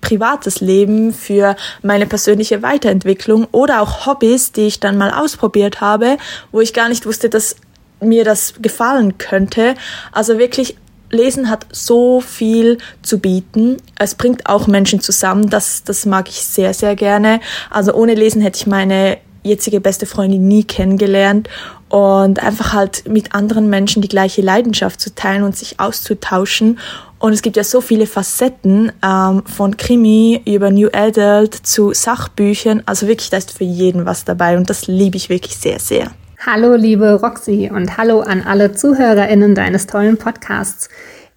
privates 0.00 0.60
Leben, 0.60 1.12
für 1.12 1.56
meine 1.82 2.06
persönliche 2.06 2.62
Weiterentwicklung 2.62 3.46
oder 3.52 3.82
auch 3.82 4.06
Hobbys, 4.06 4.52
die 4.52 4.66
ich 4.66 4.80
dann 4.80 4.98
mal 4.98 5.10
ausprobiert 5.10 5.80
habe, 5.80 6.16
wo 6.52 6.60
ich 6.60 6.74
gar 6.74 6.88
nicht 6.88 7.06
wusste, 7.06 7.28
dass 7.28 7.56
mir 8.00 8.24
das 8.24 8.54
gefallen 8.60 9.18
könnte. 9.18 9.74
Also 10.12 10.38
wirklich 10.38 10.76
Lesen 11.10 11.50
hat 11.50 11.66
so 11.72 12.20
viel 12.20 12.78
zu 13.02 13.18
bieten. 13.18 13.78
Es 13.98 14.14
bringt 14.14 14.46
auch 14.46 14.66
Menschen 14.66 15.00
zusammen. 15.00 15.50
Das, 15.50 15.82
das 15.84 16.06
mag 16.06 16.28
ich 16.28 16.42
sehr, 16.42 16.72
sehr 16.72 16.94
gerne. 16.94 17.40
Also 17.68 17.92
ohne 17.92 18.14
Lesen 18.14 18.40
hätte 18.40 18.58
ich 18.58 18.66
meine 18.66 19.18
jetzige 19.42 19.80
beste 19.80 20.06
Freundin 20.06 20.46
nie 20.46 20.64
kennengelernt 20.64 21.48
und 21.88 22.40
einfach 22.40 22.72
halt 22.72 23.08
mit 23.08 23.34
anderen 23.34 23.68
Menschen 23.70 24.02
die 24.02 24.08
gleiche 24.08 24.42
Leidenschaft 24.42 25.00
zu 25.00 25.14
teilen 25.14 25.42
und 25.42 25.56
sich 25.56 25.80
auszutauschen 25.80 26.78
und 27.20 27.34
es 27.34 27.42
gibt 27.42 27.56
ja 27.56 27.64
so 27.64 27.80
viele 27.80 28.06
Facetten 28.06 28.90
ähm, 29.04 29.42
von 29.44 29.76
Krimi 29.76 30.42
über 30.46 30.70
New 30.70 30.88
Adult 30.92 31.54
zu 31.54 31.92
Sachbüchern. 31.92 32.82
Also 32.86 33.06
wirklich, 33.06 33.30
da 33.30 33.36
ist 33.36 33.56
für 33.56 33.64
jeden 33.64 34.06
was 34.06 34.24
dabei 34.24 34.56
und 34.56 34.68
das 34.70 34.88
liebe 34.88 35.16
ich 35.16 35.28
wirklich 35.28 35.56
sehr, 35.56 35.78
sehr. 35.78 36.10
Hallo 36.44 36.74
liebe 36.74 37.20
Roxy 37.20 37.70
und 37.72 37.98
hallo 37.98 38.20
an 38.20 38.42
alle 38.42 38.72
Zuhörerinnen 38.72 39.54
deines 39.54 39.86
tollen 39.86 40.16
Podcasts. 40.16 40.88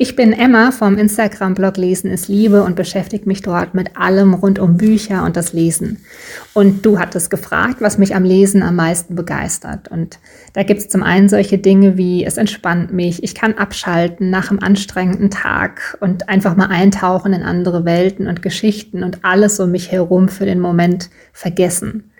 Ich 0.03 0.17
bin 0.17 0.33
Emma 0.33 0.71
vom 0.71 0.97
Instagram-Blog 0.97 1.77
Lesen 1.77 2.11
ist 2.11 2.27
Liebe 2.27 2.63
und 2.63 2.75
beschäftige 2.75 3.25
mich 3.25 3.41
dort 3.41 3.73
mit 3.73 3.95
allem 3.95 4.33
rund 4.33 4.59
um 4.59 4.75
Bücher 4.75 5.23
und 5.23 5.37
das 5.37 5.53
Lesen. 5.53 6.03
Und 6.51 6.85
du 6.85 6.99
hattest 6.99 7.29
gefragt, 7.29 7.77
was 7.79 7.97
mich 7.97 8.13
am 8.13 8.25
Lesen 8.25 8.63
am 8.63 8.75
meisten 8.75 9.15
begeistert. 9.15 9.87
Und 9.87 10.19
da 10.51 10.63
gibt 10.63 10.81
es 10.81 10.89
zum 10.89 11.03
einen 11.03 11.29
solche 11.29 11.57
Dinge 11.57 11.95
wie, 11.97 12.25
es 12.25 12.35
entspannt 12.35 12.91
mich, 12.91 13.23
ich 13.23 13.33
kann 13.33 13.53
abschalten 13.53 14.29
nach 14.29 14.49
einem 14.49 14.59
anstrengenden 14.59 15.31
Tag 15.31 15.97
und 16.01 16.27
einfach 16.27 16.57
mal 16.57 16.67
eintauchen 16.67 17.31
in 17.31 17.43
andere 17.43 17.85
Welten 17.85 18.27
und 18.27 18.41
Geschichten 18.41 19.03
und 19.03 19.23
alles 19.23 19.57
um 19.61 19.71
mich 19.71 19.89
herum 19.93 20.27
für 20.27 20.45
den 20.45 20.59
Moment 20.59 21.11
vergessen. 21.31 22.11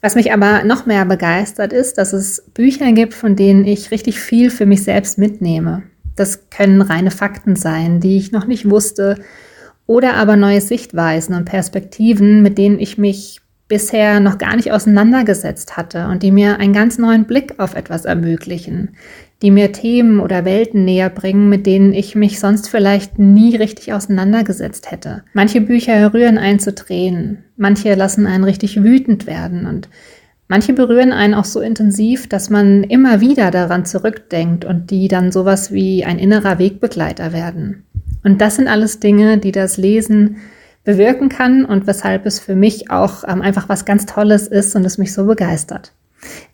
Was 0.00 0.14
mich 0.14 0.32
aber 0.32 0.64
noch 0.64 0.86
mehr 0.86 1.04
begeistert 1.04 1.74
ist, 1.74 1.98
dass 1.98 2.14
es 2.14 2.42
Bücher 2.54 2.90
gibt, 2.92 3.12
von 3.12 3.36
denen 3.36 3.66
ich 3.66 3.90
richtig 3.90 4.18
viel 4.18 4.48
für 4.48 4.64
mich 4.64 4.82
selbst 4.82 5.18
mitnehme. 5.18 5.82
Das 6.18 6.50
können 6.50 6.82
reine 6.82 7.10
Fakten 7.10 7.56
sein, 7.56 8.00
die 8.00 8.16
ich 8.16 8.32
noch 8.32 8.46
nicht 8.46 8.68
wusste, 8.68 9.16
oder 9.86 10.14
aber 10.14 10.36
neue 10.36 10.60
Sichtweisen 10.60 11.34
und 11.34 11.46
Perspektiven, 11.46 12.42
mit 12.42 12.58
denen 12.58 12.78
ich 12.78 12.98
mich 12.98 13.40
bisher 13.68 14.18
noch 14.20 14.38
gar 14.38 14.56
nicht 14.56 14.72
auseinandergesetzt 14.72 15.76
hatte 15.76 16.08
und 16.08 16.22
die 16.22 16.30
mir 16.30 16.58
einen 16.58 16.72
ganz 16.72 16.98
neuen 16.98 17.24
Blick 17.24 17.54
auf 17.58 17.74
etwas 17.74 18.04
ermöglichen, 18.06 18.96
die 19.42 19.50
mir 19.50 19.72
Themen 19.72 20.20
oder 20.20 20.44
Welten 20.44 20.84
näher 20.84 21.10
bringen, 21.10 21.48
mit 21.48 21.66
denen 21.66 21.92
ich 21.92 22.14
mich 22.14 22.40
sonst 22.40 22.68
vielleicht 22.68 23.18
nie 23.18 23.56
richtig 23.56 23.92
auseinandergesetzt 23.92 24.90
hätte. 24.90 25.22
Manche 25.34 25.60
Bücher 25.60 26.12
rühren 26.12 26.38
einen 26.38 26.58
zu 26.58 26.74
Tränen, 26.74 27.44
manche 27.56 27.94
lassen 27.94 28.26
einen 28.26 28.44
richtig 28.44 28.82
wütend 28.82 29.26
werden 29.26 29.66
und 29.66 29.88
Manche 30.50 30.72
berühren 30.72 31.12
einen 31.12 31.34
auch 31.34 31.44
so 31.44 31.60
intensiv, 31.60 32.26
dass 32.26 32.48
man 32.48 32.82
immer 32.82 33.20
wieder 33.20 33.50
daran 33.50 33.84
zurückdenkt 33.84 34.64
und 34.64 34.90
die 34.90 35.06
dann 35.06 35.30
sowas 35.30 35.72
wie 35.72 36.06
ein 36.06 36.18
innerer 36.18 36.58
Wegbegleiter 36.58 37.34
werden. 37.34 37.84
Und 38.24 38.40
das 38.40 38.56
sind 38.56 38.66
alles 38.66 38.98
Dinge, 38.98 39.36
die 39.36 39.52
das 39.52 39.76
Lesen 39.76 40.38
bewirken 40.84 41.28
kann 41.28 41.66
und 41.66 41.86
weshalb 41.86 42.24
es 42.24 42.40
für 42.40 42.56
mich 42.56 42.90
auch 42.90 43.24
ähm, 43.28 43.42
einfach 43.42 43.68
was 43.68 43.84
ganz 43.84 44.06
Tolles 44.06 44.48
ist 44.48 44.74
und 44.74 44.86
es 44.86 44.96
mich 44.96 45.12
so 45.12 45.26
begeistert. 45.26 45.92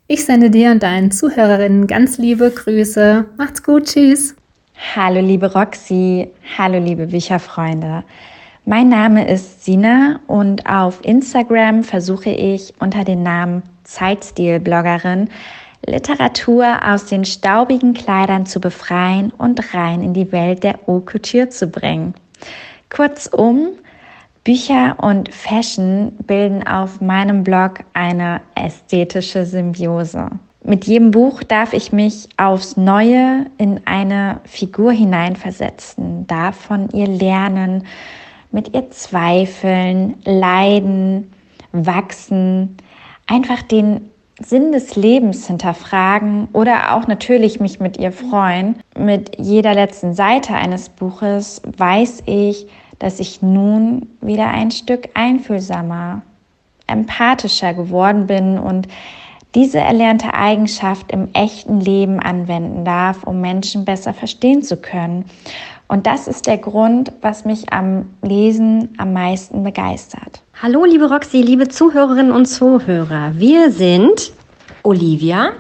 Ich 0.09 0.25
sende 0.25 0.51
dir 0.51 0.73
und 0.73 0.83
deinen 0.83 1.13
Zuhörerinnen 1.13 1.87
ganz 1.87 2.19
liebe 2.19 2.51
Grüße. 2.51 3.27
Macht's 3.39 3.63
gut, 3.63 3.87
tschüss. 3.87 4.35
Hallo 4.97 5.21
liebe 5.21 5.53
Roxy, 5.53 6.33
hallo 6.59 6.81
liebe 6.81 7.07
Bücherfreunde. 7.07 8.03
Mein 8.65 8.89
Name 8.89 9.31
ist 9.31 9.65
Sina 9.65 10.21
und 10.27 10.67
auf 10.67 11.05
Instagram 11.05 11.85
versuche 11.85 12.31
ich 12.31 12.75
unter 12.81 13.05
dem 13.05 13.23
Namen 13.23 13.63
Zeitstil-Bloggerin, 13.85 15.29
Literatur 15.87 16.81
aus 16.85 17.07
den 17.07 17.25
staubigen 17.25 17.95
Kleidern 17.95 18.47
zu 18.47 18.61
befreien 18.61 19.33
und 19.37 19.75
rein 19.75 20.03
in 20.03 20.15
die 20.15 20.33
Welt 20.33 20.65
der 20.65 20.79
Haute 20.87 21.05
Couture 21.05 21.49
zu 21.51 21.69
bringen. 21.69 22.15
Kurzum, 22.91 23.71
Bücher 24.45 24.97
und 25.01 25.33
Fashion 25.33 26.13
bilden 26.27 26.67
auf 26.67 27.01
meinem 27.01 27.45
Blog 27.45 27.81
eine 27.93 28.41
ästhetische 28.55 29.47
Symbiose. 29.47 30.31
Mit 30.63 30.87
jedem 30.87 31.11
Buch 31.11 31.43
darf 31.43 31.75
ich 31.75 31.93
mich 31.93 32.29
aufs 32.39 32.77
Neue 32.77 33.47
in 33.59 33.81
eine 33.87 34.41
Figur 34.45 34.93
hineinversetzen, 34.93 36.27
darf 36.27 36.57
von 36.57 36.89
ihr 36.91 37.07
lernen, 37.07 37.87
mit 38.51 38.75
ihr 38.75 38.91
zweifeln, 38.91 40.15
leiden, 40.25 41.31
wachsen, 41.73 42.77
einfach 43.27 43.63
den 43.63 44.11
Sinn 44.41 44.73
des 44.73 44.97
Lebens 44.97 45.47
hinterfragen 45.47 46.49
oder 46.53 46.95
auch 46.95 47.07
natürlich 47.07 47.61
mich 47.61 47.79
mit 47.79 47.99
ihr 47.99 48.11
freuen. 48.11 48.81
Mit 48.99 49.39
jeder 49.39 49.75
letzten 49.75 50.15
Seite 50.15 50.55
eines 50.55 50.89
Buches 50.89 51.63
weiß 51.77 52.25
ich, 52.27 52.67
dass 52.99 53.21
ich 53.21 53.43
nun 53.43 54.09
wieder 54.21 54.49
ein 54.49 54.71
Stück 54.71 55.09
einfühlsamer, 55.15 56.23
empathischer 56.87 57.75
geworden 57.75 58.27
bin 58.27 58.59
und 58.59 58.89
diese 59.55 59.79
erlernte 59.79 60.35
Eigenschaft 60.35 61.13
im 61.13 61.29
echten 61.33 61.81
Leben 61.81 62.19
anwenden 62.19 62.85
darf, 62.85 63.23
um 63.23 63.41
Menschen 63.41 63.85
besser 63.85 64.13
verstehen 64.13 64.63
zu 64.63 64.77
können. 64.77 65.27
Und 65.87 66.07
das 66.09 66.27
ist 66.27 66.49
der 66.49 66.59
Grund, 66.59 67.13
was 67.21 67.45
mich 67.45 67.73
am 67.73 68.17
Lesen 68.23 68.95
am 68.99 69.13
meisten 69.13 69.63
begeistert. 69.63 70.44
Hallo, 70.67 70.87
liebe 70.87 71.11
Roxy, 71.11 71.43
liebe 71.43 71.69
Zuhörerinnen 71.69 72.33
und 72.33 72.47
Zuhörer. 72.47 73.33
Wir 73.35 73.71
sind 73.71 74.33
Olivia, 74.83 75.51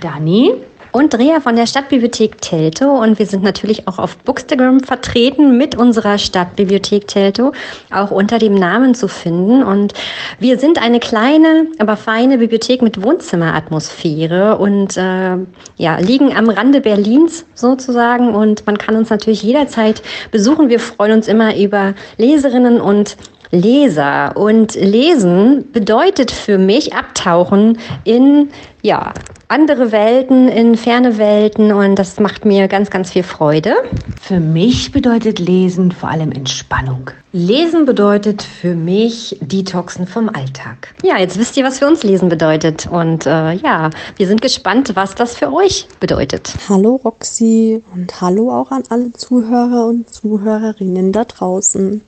Dani 0.00 0.52
und 0.90 1.14
Drea 1.14 1.38
von 1.40 1.54
der 1.54 1.68
Stadtbibliothek 1.68 2.40
Teltow 2.40 3.00
und 3.00 3.20
wir 3.20 3.26
sind 3.26 3.44
natürlich 3.44 3.86
auch 3.86 4.00
auf 4.00 4.18
Bookstagram 4.18 4.80
vertreten 4.80 5.56
mit 5.58 5.76
unserer 5.76 6.18
Stadtbibliothek 6.18 7.06
Teltow, 7.06 7.52
auch 7.92 8.10
unter 8.10 8.40
dem 8.40 8.54
Namen 8.54 8.96
zu 8.96 9.06
finden. 9.06 9.62
Und 9.62 9.94
wir 10.40 10.58
sind 10.58 10.82
eine 10.82 10.98
kleine, 10.98 11.68
aber 11.78 11.96
feine 11.96 12.38
Bibliothek 12.38 12.82
mit 12.82 13.00
Wohnzimmeratmosphäre 13.00 14.58
und 14.58 14.96
äh, 14.96 15.36
ja, 15.76 15.98
liegen 16.00 16.36
am 16.36 16.50
Rande 16.50 16.80
Berlins 16.80 17.46
sozusagen 17.54 18.34
und 18.34 18.66
man 18.66 18.76
kann 18.76 18.96
uns 18.96 19.08
natürlich 19.08 19.44
jederzeit 19.44 20.02
besuchen. 20.32 20.68
Wir 20.68 20.80
freuen 20.80 21.12
uns 21.12 21.28
immer 21.28 21.56
über 21.56 21.94
Leserinnen 22.16 22.80
und 22.80 23.16
Leser. 23.50 24.36
Und 24.36 24.74
lesen 24.74 25.70
bedeutet 25.72 26.30
für 26.30 26.58
mich 26.58 26.94
abtauchen 26.94 27.78
in, 28.04 28.50
ja, 28.82 29.12
andere 29.48 29.92
Welten, 29.92 30.48
in 30.48 30.76
ferne 30.76 31.16
Welten 31.16 31.72
und 31.72 31.96
das 31.96 32.20
macht 32.20 32.44
mir 32.44 32.68
ganz, 32.68 32.90
ganz 32.90 33.12
viel 33.12 33.22
Freude. 33.22 33.74
Für 34.20 34.40
mich 34.40 34.92
bedeutet 34.92 35.38
Lesen 35.38 35.90
vor 35.90 36.10
allem 36.10 36.32
Entspannung. 36.32 37.10
Lesen 37.32 37.86
bedeutet 37.86 38.42
für 38.42 38.74
mich 38.74 39.38
Detoxen 39.40 40.06
vom 40.06 40.28
Alltag. 40.28 40.94
Ja, 41.02 41.18
jetzt 41.18 41.38
wisst 41.38 41.56
ihr, 41.56 41.64
was 41.64 41.78
für 41.78 41.86
uns 41.86 42.02
Lesen 42.02 42.28
bedeutet 42.28 42.86
und 42.86 43.26
äh, 43.26 43.52
ja, 43.52 43.90
wir 44.16 44.26
sind 44.26 44.42
gespannt, 44.42 44.92
was 44.94 45.14
das 45.14 45.34
für 45.34 45.52
euch 45.52 45.88
bedeutet. 45.98 46.52
Hallo 46.68 47.00
Roxy 47.02 47.82
und 47.94 48.20
hallo 48.20 48.52
auch 48.52 48.70
an 48.70 48.82
alle 48.90 49.12
Zuhörer 49.12 49.86
und 49.86 50.12
Zuhörerinnen 50.12 51.12
da 51.12 51.24
draußen. 51.24 52.02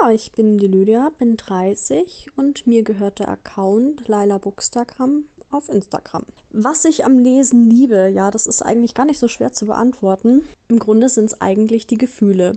Ja, 0.00 0.10
ich 0.10 0.32
bin 0.32 0.58
die 0.58 0.66
Lydia, 0.66 1.12
bin 1.16 1.36
30 1.36 2.32
und 2.34 2.66
mir 2.66 2.82
gehört 2.82 3.20
der 3.20 3.28
Account 3.28 4.08
Laila 4.08 4.38
Bookstagram 4.38 5.26
auf 5.50 5.68
Instagram. 5.68 5.85
Was 6.50 6.84
ich 6.84 7.04
am 7.04 7.18
Lesen 7.18 7.70
liebe, 7.70 8.08
ja, 8.08 8.30
das 8.30 8.46
ist 8.46 8.62
eigentlich 8.62 8.94
gar 8.94 9.06
nicht 9.06 9.18
so 9.18 9.28
schwer 9.28 9.52
zu 9.52 9.66
beantworten. 9.66 10.42
Im 10.68 10.78
Grunde 10.78 11.08
sind 11.08 11.26
es 11.26 11.40
eigentlich 11.40 11.86
die 11.86 11.98
Gefühle. 11.98 12.52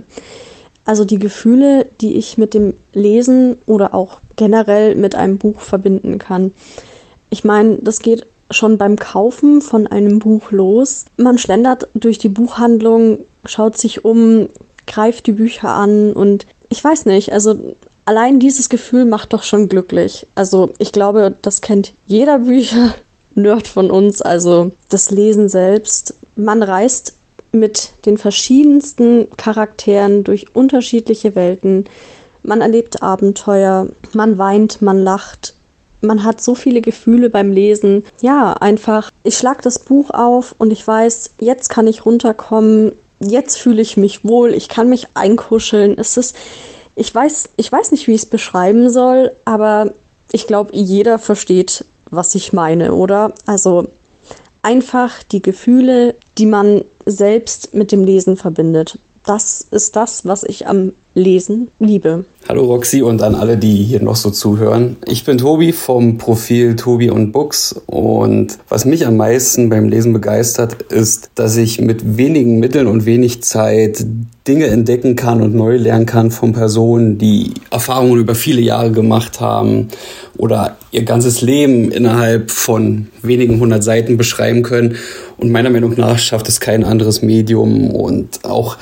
Also 0.84 1.04
die 1.04 1.18
Gefühle, 1.18 1.86
die 2.00 2.16
ich 2.16 2.38
mit 2.38 2.54
dem 2.54 2.74
Lesen 2.92 3.58
oder 3.66 3.94
auch 3.94 4.20
generell 4.36 4.96
mit 4.96 5.14
einem 5.14 5.38
Buch 5.38 5.60
verbinden 5.60 6.18
kann. 6.18 6.52
Ich 7.28 7.44
meine, 7.44 7.76
das 7.76 8.00
geht 8.00 8.26
schon 8.50 8.78
beim 8.78 8.96
Kaufen 8.96 9.60
von 9.60 9.86
einem 9.86 10.18
Buch 10.18 10.50
los. 10.50 11.04
Man 11.16 11.38
schlendert 11.38 11.88
durch 11.94 12.18
die 12.18 12.28
Buchhandlung, 12.28 13.20
schaut 13.44 13.78
sich 13.78 14.04
um, 14.04 14.48
greift 14.86 15.26
die 15.26 15.32
Bücher 15.32 15.68
an 15.68 16.12
und 16.12 16.46
ich 16.68 16.82
weiß 16.82 17.06
nicht, 17.06 17.32
also 17.32 17.76
allein 18.04 18.40
dieses 18.40 18.68
Gefühl 18.68 19.04
macht 19.04 19.32
doch 19.32 19.42
schon 19.42 19.68
glücklich. 19.68 20.26
Also 20.34 20.70
ich 20.78 20.92
glaube, 20.92 21.34
das 21.42 21.60
kennt 21.60 21.92
jeder 22.06 22.46
Bücher-Nerd 23.34 23.68
von 23.68 23.90
uns, 23.90 24.22
also 24.22 24.72
das 24.88 25.10
Lesen 25.10 25.48
selbst. 25.48 26.14
Man 26.36 26.62
reist 26.62 27.14
mit 27.52 27.90
den 28.06 28.16
verschiedensten 28.16 29.28
Charakteren 29.36 30.24
durch 30.24 30.54
unterschiedliche 30.54 31.34
Welten. 31.34 31.84
Man 32.42 32.60
erlebt 32.60 33.02
Abenteuer, 33.02 33.88
man 34.12 34.38
weint, 34.38 34.80
man 34.80 35.02
lacht, 35.02 35.54
man 36.00 36.24
hat 36.24 36.40
so 36.40 36.54
viele 36.54 36.80
Gefühle 36.80 37.28
beim 37.28 37.52
Lesen. 37.52 38.04
Ja, 38.20 38.54
einfach, 38.54 39.10
ich 39.24 39.36
schlage 39.36 39.62
das 39.62 39.78
Buch 39.78 40.10
auf 40.10 40.54
und 40.58 40.72
ich 40.72 40.86
weiß, 40.86 41.32
jetzt 41.40 41.68
kann 41.68 41.86
ich 41.86 42.06
runterkommen, 42.06 42.92
jetzt 43.18 43.58
fühle 43.58 43.82
ich 43.82 43.96
mich 43.96 44.24
wohl, 44.24 44.54
ich 44.54 44.68
kann 44.68 44.88
mich 44.88 45.08
einkuscheln. 45.14 45.98
Es 45.98 46.16
ist, 46.16 46.36
ich 46.96 47.14
weiß, 47.14 47.50
ich 47.56 47.70
weiß 47.70 47.92
nicht, 47.92 48.06
wie 48.06 48.14
ich 48.14 48.22
es 48.22 48.26
beschreiben 48.26 48.88
soll, 48.88 49.32
aber 49.44 49.92
ich 50.32 50.46
glaube, 50.46 50.70
jeder 50.72 51.18
versteht, 51.18 51.84
was 52.10 52.34
ich 52.34 52.52
meine, 52.52 52.94
oder? 52.94 53.32
Also 53.46 53.88
einfach 54.62 55.22
die 55.22 55.42
Gefühle, 55.42 56.14
die 56.38 56.46
man 56.46 56.84
selbst 57.06 57.74
mit 57.74 57.92
dem 57.92 58.04
Lesen 58.04 58.36
verbindet. 58.36 58.98
Das 59.24 59.66
ist 59.70 59.96
das, 59.96 60.24
was 60.26 60.42
ich 60.44 60.66
am 60.66 60.92
Lesen 61.20 61.68
liebe. 61.78 62.24
Hallo 62.48 62.64
Roxy 62.64 63.02
und 63.02 63.22
an 63.22 63.34
alle, 63.34 63.56
die 63.58 63.84
hier 63.84 64.02
noch 64.02 64.16
so 64.16 64.30
zuhören. 64.30 64.96
Ich 65.06 65.24
bin 65.24 65.38
Tobi 65.38 65.72
vom 65.72 66.16
Profil 66.16 66.74
Tobi 66.74 67.10
und 67.10 67.30
Books 67.30 67.80
und 67.86 68.58
was 68.68 68.86
mich 68.86 69.06
am 69.06 69.16
meisten 69.16 69.68
beim 69.68 69.88
Lesen 69.88 70.12
begeistert, 70.12 70.82
ist, 70.90 71.30
dass 71.34 71.56
ich 71.56 71.80
mit 71.80 72.16
wenigen 72.16 72.58
Mitteln 72.58 72.86
und 72.86 73.04
wenig 73.04 73.42
Zeit 73.42 74.04
Dinge 74.48 74.66
entdecken 74.66 75.14
kann 75.14 75.42
und 75.42 75.54
neu 75.54 75.76
lernen 75.76 76.06
kann 76.06 76.30
von 76.30 76.52
Personen, 76.52 77.18
die 77.18 77.52
Erfahrungen 77.70 78.18
über 78.18 78.34
viele 78.34 78.62
Jahre 78.62 78.90
gemacht 78.90 79.40
haben 79.40 79.88
oder 80.38 80.76
ihr 80.90 81.04
ganzes 81.04 81.42
Leben 81.42 81.92
innerhalb 81.92 82.50
von 82.50 83.08
wenigen 83.22 83.60
hundert 83.60 83.84
Seiten 83.84 84.16
beschreiben 84.16 84.62
können. 84.62 84.96
Und 85.36 85.52
meiner 85.52 85.70
Meinung 85.70 85.94
nach 85.96 86.18
schafft 86.18 86.48
es 86.48 86.58
kein 86.58 86.82
anderes 86.82 87.22
Medium 87.22 87.90
und 87.90 88.44
auch 88.44 88.78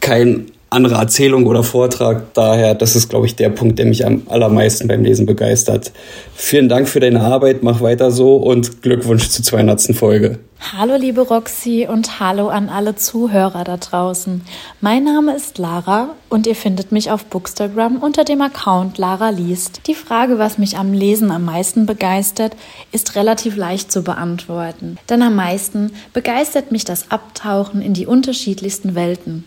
kein 0.00 0.46
andere 0.72 0.94
Erzählung 0.94 1.46
oder 1.46 1.62
Vortrag. 1.62 2.34
Daher, 2.34 2.74
das 2.74 2.96
ist, 2.96 3.08
glaube 3.08 3.26
ich, 3.26 3.36
der 3.36 3.50
Punkt, 3.50 3.78
der 3.78 3.86
mich 3.86 4.06
am 4.06 4.22
allermeisten 4.28 4.88
beim 4.88 5.04
Lesen 5.04 5.26
begeistert. 5.26 5.92
Vielen 6.34 6.68
Dank 6.68 6.88
für 6.88 7.00
deine 7.00 7.20
Arbeit, 7.20 7.62
mach 7.62 7.80
weiter 7.80 8.10
so 8.10 8.36
und 8.36 8.82
Glückwunsch 8.82 9.28
zur 9.28 9.44
200. 9.44 9.94
Folge. 9.94 10.38
Hallo 10.76 10.96
liebe 10.96 11.22
Roxy 11.22 11.88
und 11.90 12.20
hallo 12.20 12.48
an 12.48 12.68
alle 12.68 12.94
Zuhörer 12.94 13.64
da 13.64 13.76
draußen. 13.76 14.42
Mein 14.80 15.02
Name 15.04 15.34
ist 15.34 15.58
Lara 15.58 16.10
und 16.28 16.46
ihr 16.46 16.54
findet 16.54 16.92
mich 16.92 17.10
auf 17.10 17.24
Bookstagram 17.24 17.96
unter 17.96 18.24
dem 18.24 18.40
Account 18.40 18.96
Lara 18.96 19.30
liest. 19.30 19.82
Die 19.88 19.94
Frage, 19.94 20.38
was 20.38 20.58
mich 20.58 20.78
am 20.78 20.92
Lesen 20.92 21.32
am 21.32 21.44
meisten 21.44 21.84
begeistert, 21.84 22.56
ist 22.92 23.16
relativ 23.16 23.56
leicht 23.56 23.90
zu 23.90 24.02
beantworten. 24.02 24.98
Denn 25.10 25.20
am 25.22 25.34
meisten 25.34 25.90
begeistert 26.12 26.70
mich 26.70 26.84
das 26.84 27.10
Abtauchen 27.10 27.82
in 27.82 27.92
die 27.92 28.06
unterschiedlichsten 28.06 28.94
Welten. 28.94 29.44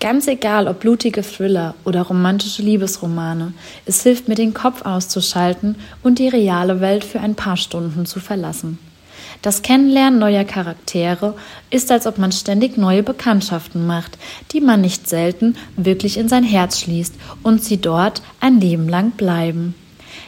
Ganz 0.00 0.26
egal, 0.26 0.66
ob 0.66 0.80
blutige 0.80 1.22
Thriller 1.22 1.74
oder 1.84 2.02
romantische 2.02 2.62
Liebesromane, 2.62 3.52
es 3.86 4.02
hilft 4.02 4.28
mir, 4.28 4.34
den 4.34 4.54
Kopf 4.54 4.82
auszuschalten 4.86 5.76
und 6.02 6.18
die 6.18 6.28
reale 6.28 6.80
Welt 6.80 7.04
für 7.04 7.20
ein 7.20 7.34
paar 7.34 7.56
Stunden 7.56 8.06
zu 8.06 8.20
verlassen. 8.20 8.78
Das 9.42 9.62
Kennenlernen 9.62 10.18
neuer 10.18 10.44
Charaktere 10.44 11.34
ist, 11.70 11.90
als 11.90 12.06
ob 12.06 12.18
man 12.18 12.32
ständig 12.32 12.76
neue 12.76 13.02
Bekanntschaften 13.02 13.86
macht, 13.86 14.18
die 14.52 14.60
man 14.60 14.80
nicht 14.80 15.08
selten 15.08 15.56
wirklich 15.76 16.18
in 16.18 16.28
sein 16.28 16.44
Herz 16.44 16.80
schließt 16.80 17.14
und 17.42 17.64
sie 17.64 17.78
dort 17.78 18.22
ein 18.40 18.60
Leben 18.60 18.88
lang 18.88 19.12
bleiben. 19.12 19.74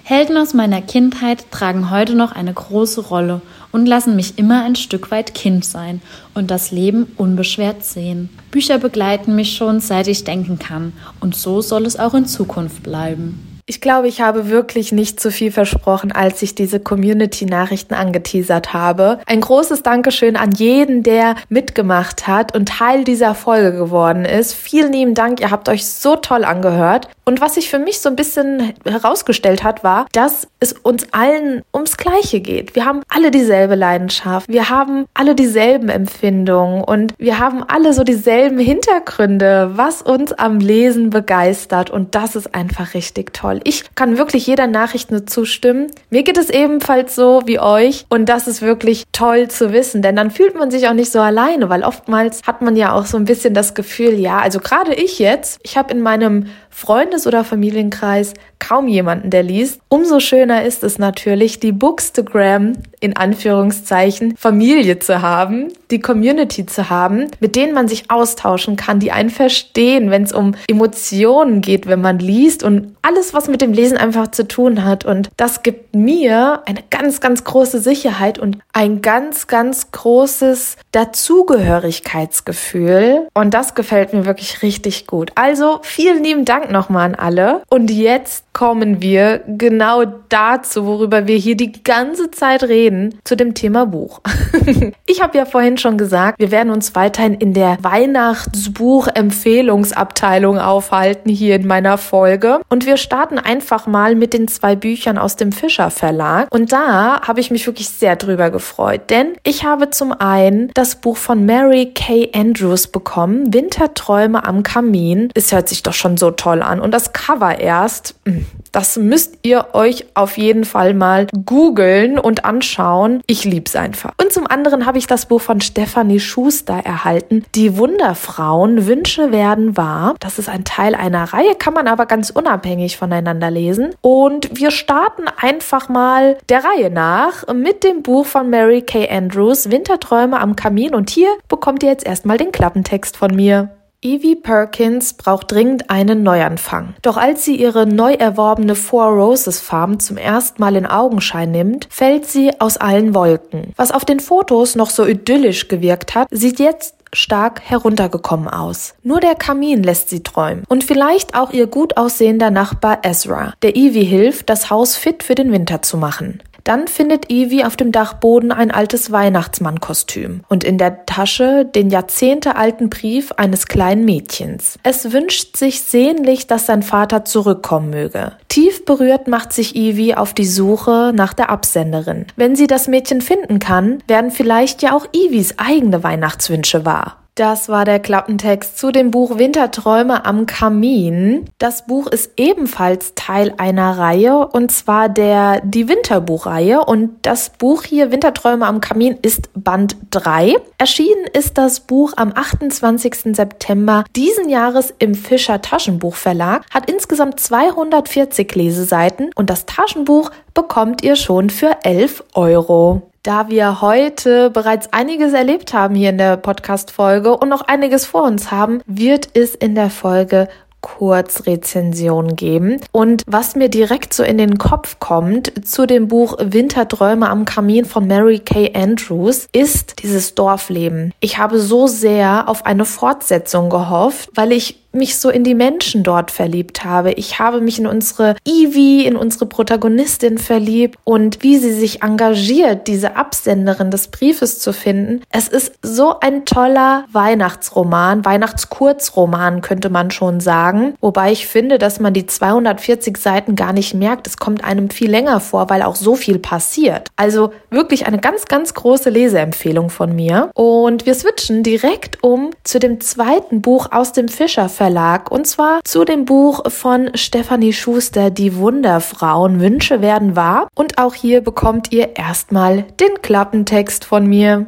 Helden 0.05 0.37
aus 0.37 0.55
meiner 0.55 0.83
Kindheit 0.83 1.51
tragen 1.51 1.91
heute 1.91 2.15
noch 2.15 2.33
eine 2.33 2.53
große 2.53 3.03
Rolle 3.03 3.41
und 3.73 3.87
lassen 3.87 4.15
mich 4.15 4.39
immer 4.39 4.65
ein 4.65 4.77
Stück 4.77 5.11
weit 5.11 5.35
Kind 5.35 5.65
sein 5.65 6.01
und 6.35 6.51
das 6.51 6.71
Leben 6.71 7.07
unbeschwert 7.17 7.85
sehen. 7.85 8.29
Bücher 8.51 8.79
begleiten 8.79 9.35
mich 9.35 9.57
schon 9.57 9.81
seit 9.81 10.07
ich 10.09 10.25
denken 10.25 10.59
kann 10.59 10.93
und 11.21 11.35
so 11.35 11.61
soll 11.61 11.87
es 11.87 11.99
auch 11.99 12.15
in 12.15 12.27
Zukunft 12.27 12.83
bleiben. 12.83 13.52
Ich 13.65 13.81
glaube, 13.81 14.09
ich 14.09 14.21
habe 14.21 14.49
wirklich 14.49 14.91
nicht 14.91 15.21
zu 15.21 15.31
viel 15.31 15.53
versprochen, 15.53 16.11
als 16.11 16.43
ich 16.43 16.57
diese 16.57 16.81
Community-Nachrichten 16.81 17.95
angeteasert 17.95 18.73
habe. 18.73 19.21
Ein 19.27 19.41
großes 19.41 19.85
Dankeschön 19.85 20.37
an 20.37 20.51
jeden, 20.51 21.05
der 21.05 21.37
mitgemacht 21.49 22.27
hat 22.27 22.57
und 22.57 22.69
Teil 22.69 23.05
dieser 23.05 23.37
Folge 23.37 23.73
geworden 23.73 24.25
ist. 24.25 24.53
Vielen 24.53 24.93
lieben 24.93 25.15
Dank, 25.15 25.41
ihr 25.41 25.53
habt 25.53 25.69
euch 25.69 25.87
so 25.87 26.17
toll 26.17 26.45
angehört. 26.45 27.09
Und 27.25 27.41
was 27.41 27.55
sich 27.55 27.71
für 27.71 27.79
mich 27.79 28.01
so 28.01 28.09
ein 28.09 28.17
bisschen 28.17 28.73
herausgestellt 28.85 29.63
hat, 29.63 29.85
war, 29.85 30.07
dass 30.13 30.49
es 30.59 30.73
uns 30.73 31.07
allen 31.13 31.63
ums 31.73 31.97
Gleiche 31.97 32.41
geht. 32.41 32.75
Wir 32.75 32.85
haben 32.85 33.03
alle 33.09 33.31
dieselbe 33.31 33.77
Leidenschaft, 33.77 34.49
wir 34.49 34.71
haben 34.71 35.07
alle 35.15 35.37
dieselben 35.37 35.89
Empfindungen 35.89 36.83
und 36.83 37.15
wir 37.19 37.39
haben 37.39 37.63
alle 37.63 37.93
so 37.93 38.03
dieselben 38.03 38.59
Hintergründe, 38.59 39.71
was 39.75 40.03
uns 40.03 40.33
am 40.33 40.59
Lesen 40.59 41.11
begeistert. 41.11 41.91
Und 41.91 42.17
das 42.17 42.35
ist 42.35 42.57
einfach 42.57 42.95
richtig 42.95 43.33
toll. 43.33 43.61
Ich 43.65 43.95
kann 43.95 44.19
wirklich 44.19 44.47
jeder 44.47 44.67
Nachricht 44.67 45.11
nur 45.11 45.27
zustimmen. 45.27 45.89
Mir 46.11 46.23
geht 46.23 46.39
es 46.39 46.51
ebenfalls 46.51 47.15
so 47.15 47.43
wie 47.47 47.61
euch 47.61 48.07
und 48.09 48.29
das 48.29 48.47
ist 48.47 48.63
wirklich 48.63 49.05
toll 49.13 49.49
zu 49.49 49.73
wissen, 49.73 50.03
denn 50.03 50.17
dann 50.17 50.31
fühlt 50.31 50.55
man 50.55 50.71
sich 50.71 50.89
auch 50.89 50.95
nicht 50.95 51.13
so 51.13 51.21
alleine, 51.21 51.69
weil 51.69 51.85
oftmals 51.85 52.43
hat 52.47 52.63
man 52.63 52.77
ja 52.77 52.93
auch 52.93 53.07
so 53.07 53.17
ein 53.17 53.25
bisschen 53.25 53.55
das 53.55 53.75
Gefühl, 53.75 54.15
ja, 54.15 54.39
also 54.39 54.61
gerade 54.61 54.95
ich 54.95 55.19
jetzt, 55.19 55.61
ich 55.63 55.77
habe 55.77 55.93
in 55.93 56.01
meinem 56.01 56.47
Freundes- 56.71 57.27
oder 57.27 57.45
Familienkreis 57.45 58.35
kaum 58.59 58.89
jemanden, 58.89 59.31
der 59.31 59.43
liest. 59.43 59.81
Umso 59.89 60.21
schöner 60.21 60.65
ist 60.65 60.83
es 60.83 60.99
natürlich, 60.99 61.61
die 61.61 61.73
Bookstagram 61.73 62.75
in 63.01 63.17
Anführungszeichen 63.17 64.37
Familie 64.37 64.99
zu 64.99 65.21
haben, 65.21 65.69
die 65.93 66.01
Community 66.01 66.67
zu 66.67 66.91
haben, 66.91 67.29
mit 67.39 67.55
denen 67.55 67.75
man 67.75 67.87
sich 67.87 68.11
austauschen 68.11 68.75
kann, 68.77 68.99
die 68.99 69.13
einen 69.13 69.31
verstehen, 69.31 70.11
wenn 70.11 70.25
es 70.25 70.33
um 70.33 70.57
Emotionen 70.67 71.61
geht, 71.61 71.87
wenn 71.87 72.01
man 72.01 72.19
liest 72.19 72.65
und 72.65 72.97
alles, 73.03 73.35
was 73.35 73.49
mit 73.49 73.61
dem 73.61 73.73
Lesen 73.73 73.99
einfach 73.99 74.29
zu 74.29 74.47
tun 74.49 74.85
hat. 74.85 75.05
Und 75.05 75.29
das 75.37 75.63
gibt 75.63 75.95
mir 75.95 76.63
eine 76.67 76.83
ganz, 76.91 77.21
ganz 77.21 77.45
große 77.45 77.81
Sicherheit 77.81 78.39
und 78.39 78.59
ein 78.73 79.03
ganz, 79.03 79.47
ganz 79.47 79.93
großes 79.93 80.79
Dazugehörigkeitsgefühl. 80.93 83.29
Und 83.35 83.53
das 83.55 83.75
gefällt 83.75 84.15
mir 84.15 84.25
wirklich 84.25 84.63
richtig 84.63 85.07
gut. 85.07 85.31
Also 85.35 85.81
vielen 85.83 86.25
lieben 86.25 86.45
Dank 86.45 86.71
nochmal 86.71 87.07
an 87.07 87.15
alle. 87.15 87.63
Und 87.69 87.91
jetzt 87.91 88.45
kommen 88.53 89.03
wir 89.03 89.43
genau 89.47 90.05
dazu, 90.29 90.87
worüber 90.87 91.27
wir 91.27 91.37
hier 91.37 91.57
die 91.57 91.83
ganze 91.83 92.31
Zeit 92.31 92.63
reden, 92.63 93.19
zu 93.25 93.37
dem 93.37 93.55
Thema 93.55 93.87
Buch. 93.87 94.21
ich 95.07 95.23
habe 95.23 95.37
ja 95.37 95.45
vorhin 95.45 95.79
schon 95.83 95.99
gesagt, 95.99 96.39
wir 96.39 96.51
werden 96.51 96.73
uns 96.73 96.95
weiterhin 96.95 97.35
in 97.35 97.53
der 97.53 97.77
Weihnachtsbuch-Empfehlungsabteilung 97.83 100.59
aufhalten 100.59 101.29
hier 101.29 101.57
in 101.57 101.67
meiner 101.67 101.99
Folge. 101.99 102.63
Und 102.71 102.87
wir 102.87 102.97
starten 102.97 103.39
einfach 103.39 103.87
mal 103.87 104.15
mit 104.15 104.33
den 104.33 104.49
zwei 104.49 104.75
Büchern 104.77 105.19
aus 105.19 105.37
dem 105.37 105.53
Fischer 105.53 105.91
Verlag. 105.91 106.49
Und 106.51 106.73
da 106.73 107.21
habe 107.21 107.41
ich 107.41 107.51
mich 107.51 107.67
wirklich 107.67 107.91
sehr 107.91 108.17
drüber 108.17 108.49
gefreut, 108.51 109.11
denn 109.11 109.35
ich 109.43 109.65
habe 109.65 109.91
zum 109.91 110.13
einen 110.13 110.71
das 110.75 110.95
Buch 110.97 111.19
von 111.19 111.45
Mary 111.45 111.93
Kay 111.95 112.31
Andrews 112.35 112.87
bekommen, 112.87 113.53
Winterträume 113.53 114.47
am 114.47 114.63
Kamin. 114.63 115.29
Es 115.35 115.53
hört 115.53 115.69
sich 115.69 115.83
doch 115.83 115.93
schon 115.93 116.17
so 116.17 116.31
toll 116.31 116.63
an. 116.63 116.81
Und 116.81 116.93
das 116.93 117.13
Cover 117.13 117.59
erst, 117.59 118.15
hm, 118.25 118.47
das 118.71 118.97
müsst 118.97 119.41
ihr 119.43 119.75
euch 119.75 120.07
auf 120.15 120.39
jeden 120.39 120.65
Fall 120.65 120.95
mal 120.95 121.27
googeln 121.45 122.19
und 122.19 122.45
anschauen. 122.45 123.21
Ich 123.27 123.45
lieb's 123.45 123.75
einfach. 123.77 124.13
Und 124.21 124.33
zum 124.33 124.47
anderen 124.47 124.87
habe 124.87 124.99
ich 124.99 125.07
das 125.07 125.27
Buch 125.27 125.41
von 125.41 125.61
Stephanie 125.73 126.21
Schuster 126.21 126.83
erhalten. 126.85 127.47
Die 127.55 127.79
Wunderfrauen, 127.79 128.87
Wünsche 128.87 129.33
werden 129.33 129.75
wahr. 129.75 130.17
Das 130.21 130.39
ist 130.39 130.51
ein 130.51 130.65
Teil 130.65 130.95
einer 130.95 131.33
Reihe, 131.33 131.55
kann 131.55 131.73
man 131.73 131.89
aber 131.89 132.05
ganz 132.05 132.29
unabhängig 132.29 132.99
voneinander 132.99 133.51
lesen. 133.51 133.95
Und 134.03 134.51
wir 134.53 134.71
starten 134.71 135.25
einfach 135.35 135.89
mal 135.89 136.37
der 136.51 136.63
Reihe 136.63 136.91
nach 136.91 137.47
mit 137.55 137.85
dem 137.85 138.03
Buch 138.03 138.27
von 138.27 138.51
Mary 138.51 138.83
Kay 138.83 139.09
Andrews, 139.09 139.71
Winterträume 139.71 140.39
am 140.41 140.57
Kamin. 140.57 140.95
Und 140.95 141.09
hier 141.09 141.31
bekommt 141.49 141.83
ihr 141.83 141.89
jetzt 141.89 142.05
erstmal 142.05 142.37
den 142.37 142.53
Klappentext 142.53 143.17
von 143.17 143.35
mir. 143.35 143.71
Evie 144.05 144.35
Perkins 144.35 145.15
braucht 145.15 145.53
dringend 145.53 145.89
einen 145.89 146.25
Neuanfang. 146.25 146.95
Doch 147.03 147.17
als 147.17 147.45
sie 147.45 147.55
ihre 147.55 147.87
neu 147.87 148.15
erworbene 148.15 148.75
Four 148.75 149.05
Roses 149.05 149.61
Farm 149.61 150.01
zum 150.01 150.17
ersten 150.17 150.61
Mal 150.61 150.75
in 150.75 150.87
Augenschein 150.87 151.53
nimmt, 151.53 151.87
fällt 151.89 152.27
sie 152.27 152.51
aus 152.61 152.79
allen 152.79 153.15
Wolken. 153.15 153.73
Was 153.77 153.93
auf 153.93 154.05
den 154.05 154.19
Fotos 154.19 154.75
noch 154.75 154.91
so 154.91 155.07
idyllisch 155.07 155.69
gewirkt 155.69 156.17
hat, 156.17 156.27
sieht 156.33 156.59
jetzt 156.59 156.97
stark 157.13 157.61
heruntergekommen 157.63 158.49
aus. 158.49 158.95
Nur 159.05 159.21
der 159.21 159.37
Kamin 159.37 159.85
lässt 159.85 160.09
sie 160.09 160.23
träumen 160.23 160.65
und 160.69 160.83
vielleicht 160.83 161.37
auch 161.37 161.53
ihr 161.53 161.69
gut 161.69 161.97
aussehender 161.97 162.51
Nachbar 162.51 163.01
Ezra, 163.05 163.55
der 163.63 163.77
Evie 163.77 164.05
hilft, 164.05 164.49
das 164.49 164.71
Haus 164.71 164.97
fit 164.97 165.23
für 165.23 165.35
den 165.35 165.53
Winter 165.53 165.83
zu 165.83 165.97
machen. 165.97 166.43
Dann 166.65 166.87
findet 166.87 167.31
Evie 167.31 167.65
auf 167.65 167.77
dem 167.77 167.93
Dachboden 167.93 168.53
ein 168.53 168.71
altes 168.71 169.11
Weihnachtsmannkostüm 169.11 170.43
und 170.49 170.65
in 170.65 170.79
der 170.79 171.07
Tasche 171.07 171.65
den 171.65 171.91
jahrzehntealten 171.91 172.91
Brief 172.91 173.33
eines 173.33 173.67
kleinen 173.67 174.05
Mädchens. 174.05 174.79
Es 174.83 175.13
wünscht 175.13 175.57
sich 175.57 175.83
sehnlich, 175.83 176.47
dass 176.47 176.67
sein 176.67 176.83
Vater 176.83 177.25
zurückkommen 177.25 177.91
möge. 177.91 178.33
Tief 178.49 178.85
berührt 178.85 179.29
macht 179.29 179.53
sich 179.53 179.75
Evie 179.75 180.15
auf 180.15 180.35
die 180.35 180.47
Suche 180.47 181.13
nach 181.15 181.33
der 181.33 181.51
Absenderin. 181.51 182.27
Wenn 182.37 182.55
sie 182.55 182.67
das 182.67 182.89
Mädchen 182.89 183.21
finden 183.21 183.59
kann, 183.59 184.03
werden 184.07 184.31
vielleicht 184.31 184.83
ja 184.83 184.95
auch 184.95 185.07
Evies 185.13 185.55
eigene 185.59 186.03
Weihnachtswünsche 186.03 186.85
wahr. 186.85 187.22
Das 187.35 187.71
war 187.71 187.87
der 187.87 187.99
Klappentext 187.99 188.77
zu 188.77 188.93
dem 188.93 189.11
Buch 189.11 189.39
Winterträume 189.39 190.27
am 190.27 190.45
Kamin. 190.45 191.47
Das 191.57 191.87
Buch 191.87 192.07
ist 192.07 192.33
ebenfalls 192.37 193.15
Teil 193.15 193.55
einer 193.57 193.97
Reihe 193.97 194.49
und 194.49 194.71
zwar 194.71 195.09
der 195.09 195.63
Die 195.65 195.89
Winterbuchreihe 195.89 196.85
und 196.85 197.13
das 197.23 197.49
Buch 197.49 197.85
hier 197.85 198.11
Winterträume 198.11 198.67
am 198.67 198.83
Kamin 198.83 199.17
ist 199.23 199.49
Band 199.55 199.97
3. 200.11 200.57
Erschienen 200.77 201.25
ist 201.33 201.57
das 201.57 201.81
Buch 201.81 202.13
am 202.17 202.33
28. 202.35 203.35
September 203.35 204.05
diesen 204.15 204.51
Jahres 204.51 204.93
im 204.99 205.15
Fischer 205.15 205.63
Taschenbuch 205.63 206.17
Verlag, 206.17 206.67
hat 206.71 206.91
insgesamt 206.91 207.41
240 207.41 208.55
Leseseiten 208.55 209.31
und 209.37 209.49
das 209.49 209.65
Taschenbuch 209.65 210.31
bekommt 210.53 211.03
ihr 211.03 211.17
schon 211.17 211.49
für 211.49 211.79
11 211.83 212.25
Euro. 212.35 213.12
Da 213.25 213.49
wir 213.49 213.81
heute 213.81 214.51
bereits 214.51 214.93
einiges 214.93 215.33
erlebt 215.33 215.73
haben 215.73 215.95
hier 215.95 216.11
in 216.11 216.19
der 216.19 216.37
Podcast-Folge 216.37 217.37
und 217.37 217.49
noch 217.49 217.63
einiges 217.63 218.05
vor 218.05 218.25
uns 218.25 218.51
haben, 218.51 218.81
wird 218.87 219.29
es 219.35 219.55
in 219.55 219.77
der 219.77 219.91
Folge 219.91 220.49
Kurzrezension 220.81 222.35
geben. 222.35 222.81
Und 222.91 223.23
was 223.29 223.55
mir 223.55 223.69
direkt 223.69 224.13
so 224.13 224.25
in 224.25 224.39
den 224.39 224.59
Kopf 224.59 224.99
kommt 224.99 225.65
zu 225.65 225.87
dem 225.87 226.09
Buch 226.09 226.37
Winterträume 226.41 227.31
am 227.31 227.45
Kamin 227.45 227.85
von 227.85 228.09
Mary 228.09 228.41
Kay 228.41 228.73
Andrews, 228.75 229.47
ist 229.53 230.03
dieses 230.03 230.35
Dorfleben. 230.35 231.15
Ich 231.21 231.39
habe 231.39 231.61
so 231.61 231.87
sehr 231.87 232.49
auf 232.49 232.67
eine 232.67 232.85
Fortsetzung 232.85 233.71
gehofft, 233.71 234.31
weil 234.35 234.51
ich 234.51 234.82
mich 234.95 235.19
so 235.19 235.31
in 235.31 235.45
die 235.45 235.55
Menschen 235.55 236.03
dort 236.03 236.31
verliebt 236.31 236.85
habe. 236.85 237.13
Ich 237.13 237.39
habe 237.39 237.61
mich 237.61 237.79
in 237.79 237.87
unsere 237.87 238.37
Ivy, 238.47 239.07
in 239.07 239.17
unsere 239.17 239.47
Protagonistin 239.47 240.39
verliebt 240.39 240.99
und 241.05 241.43
wie 241.43 241.59
sie 241.59 241.73
sich 241.73 242.03
engagiert, 242.03 242.87
diese 242.87 243.17
Absenderin 243.17 243.91
des 243.91 244.09
Briefes 244.09 244.59
zu 244.59 244.73
finden. 244.73 245.23
Es 245.31 245.49
ist 245.49 245.75
so 245.83 246.21
ein 246.21 246.45
toller 246.45 247.05
Weihnachtsroman, 247.13 248.25
Weihnachtskurzroman 248.25 249.61
könnte 249.61 249.91
man 249.91 250.11
schon 250.11 250.41
sagen. 250.41 250.95
Wobei 251.01 251.33
ich 251.33 251.47
finde, 251.47 251.79
dass 251.79 252.01
man 252.01 252.15
die 252.15 252.27
240 252.27 253.17
Seiten 253.17 253.57
gar 253.57 253.73
nicht 253.73 253.95
merkt. 253.95 254.27
Es 254.27 254.37
kommt 254.37 254.65
einem 254.65 254.91
viel 254.91 255.11
länger 255.11 255.41
vor, 255.41 255.71
weil 255.71 255.83
auch 255.83 255.97
so 255.97 256.15
viel 256.15 256.39
passiert. 256.39 257.09
Also 257.17 257.53
wirklich 257.71 258.07
eine 258.07 258.19
ganz, 258.19 258.47
ganz 258.47 258.75
große 258.75 259.11
Leseempfehlung 259.11 259.91
von 259.91 260.15
mir. 260.15 260.51
Und 260.55 261.07
wir 261.07 261.15
switchen 261.15 261.63
direkt 261.63 262.23
um 262.23 262.51
zu 262.65 262.79
dem 262.79 263.01
zweiten 263.01 263.63
Buch 263.63 263.89
aus 263.91 264.13
dem 264.13 264.29
Fischer 264.29 264.69
Verlag 264.83 265.31
und 265.31 265.47
zwar 265.47 265.79
zu 265.85 266.05
dem 266.05 266.25
Buch 266.25 266.69
von 266.69 267.13
Stefanie 267.15 267.73
Schuster, 267.73 268.31
Die 268.31 268.57
Wunderfrauen 268.57 269.61
Wünsche 269.61 270.01
werden 270.01 270.35
wahr. 270.35 270.67
Und 270.75 270.99
auch 270.99 271.15
hier 271.15 271.41
bekommt 271.41 271.93
ihr 271.93 272.17
erstmal 272.17 272.83
den 272.99 273.23
Klappentext 273.23 274.05
von 274.05 274.27
mir. 274.27 274.67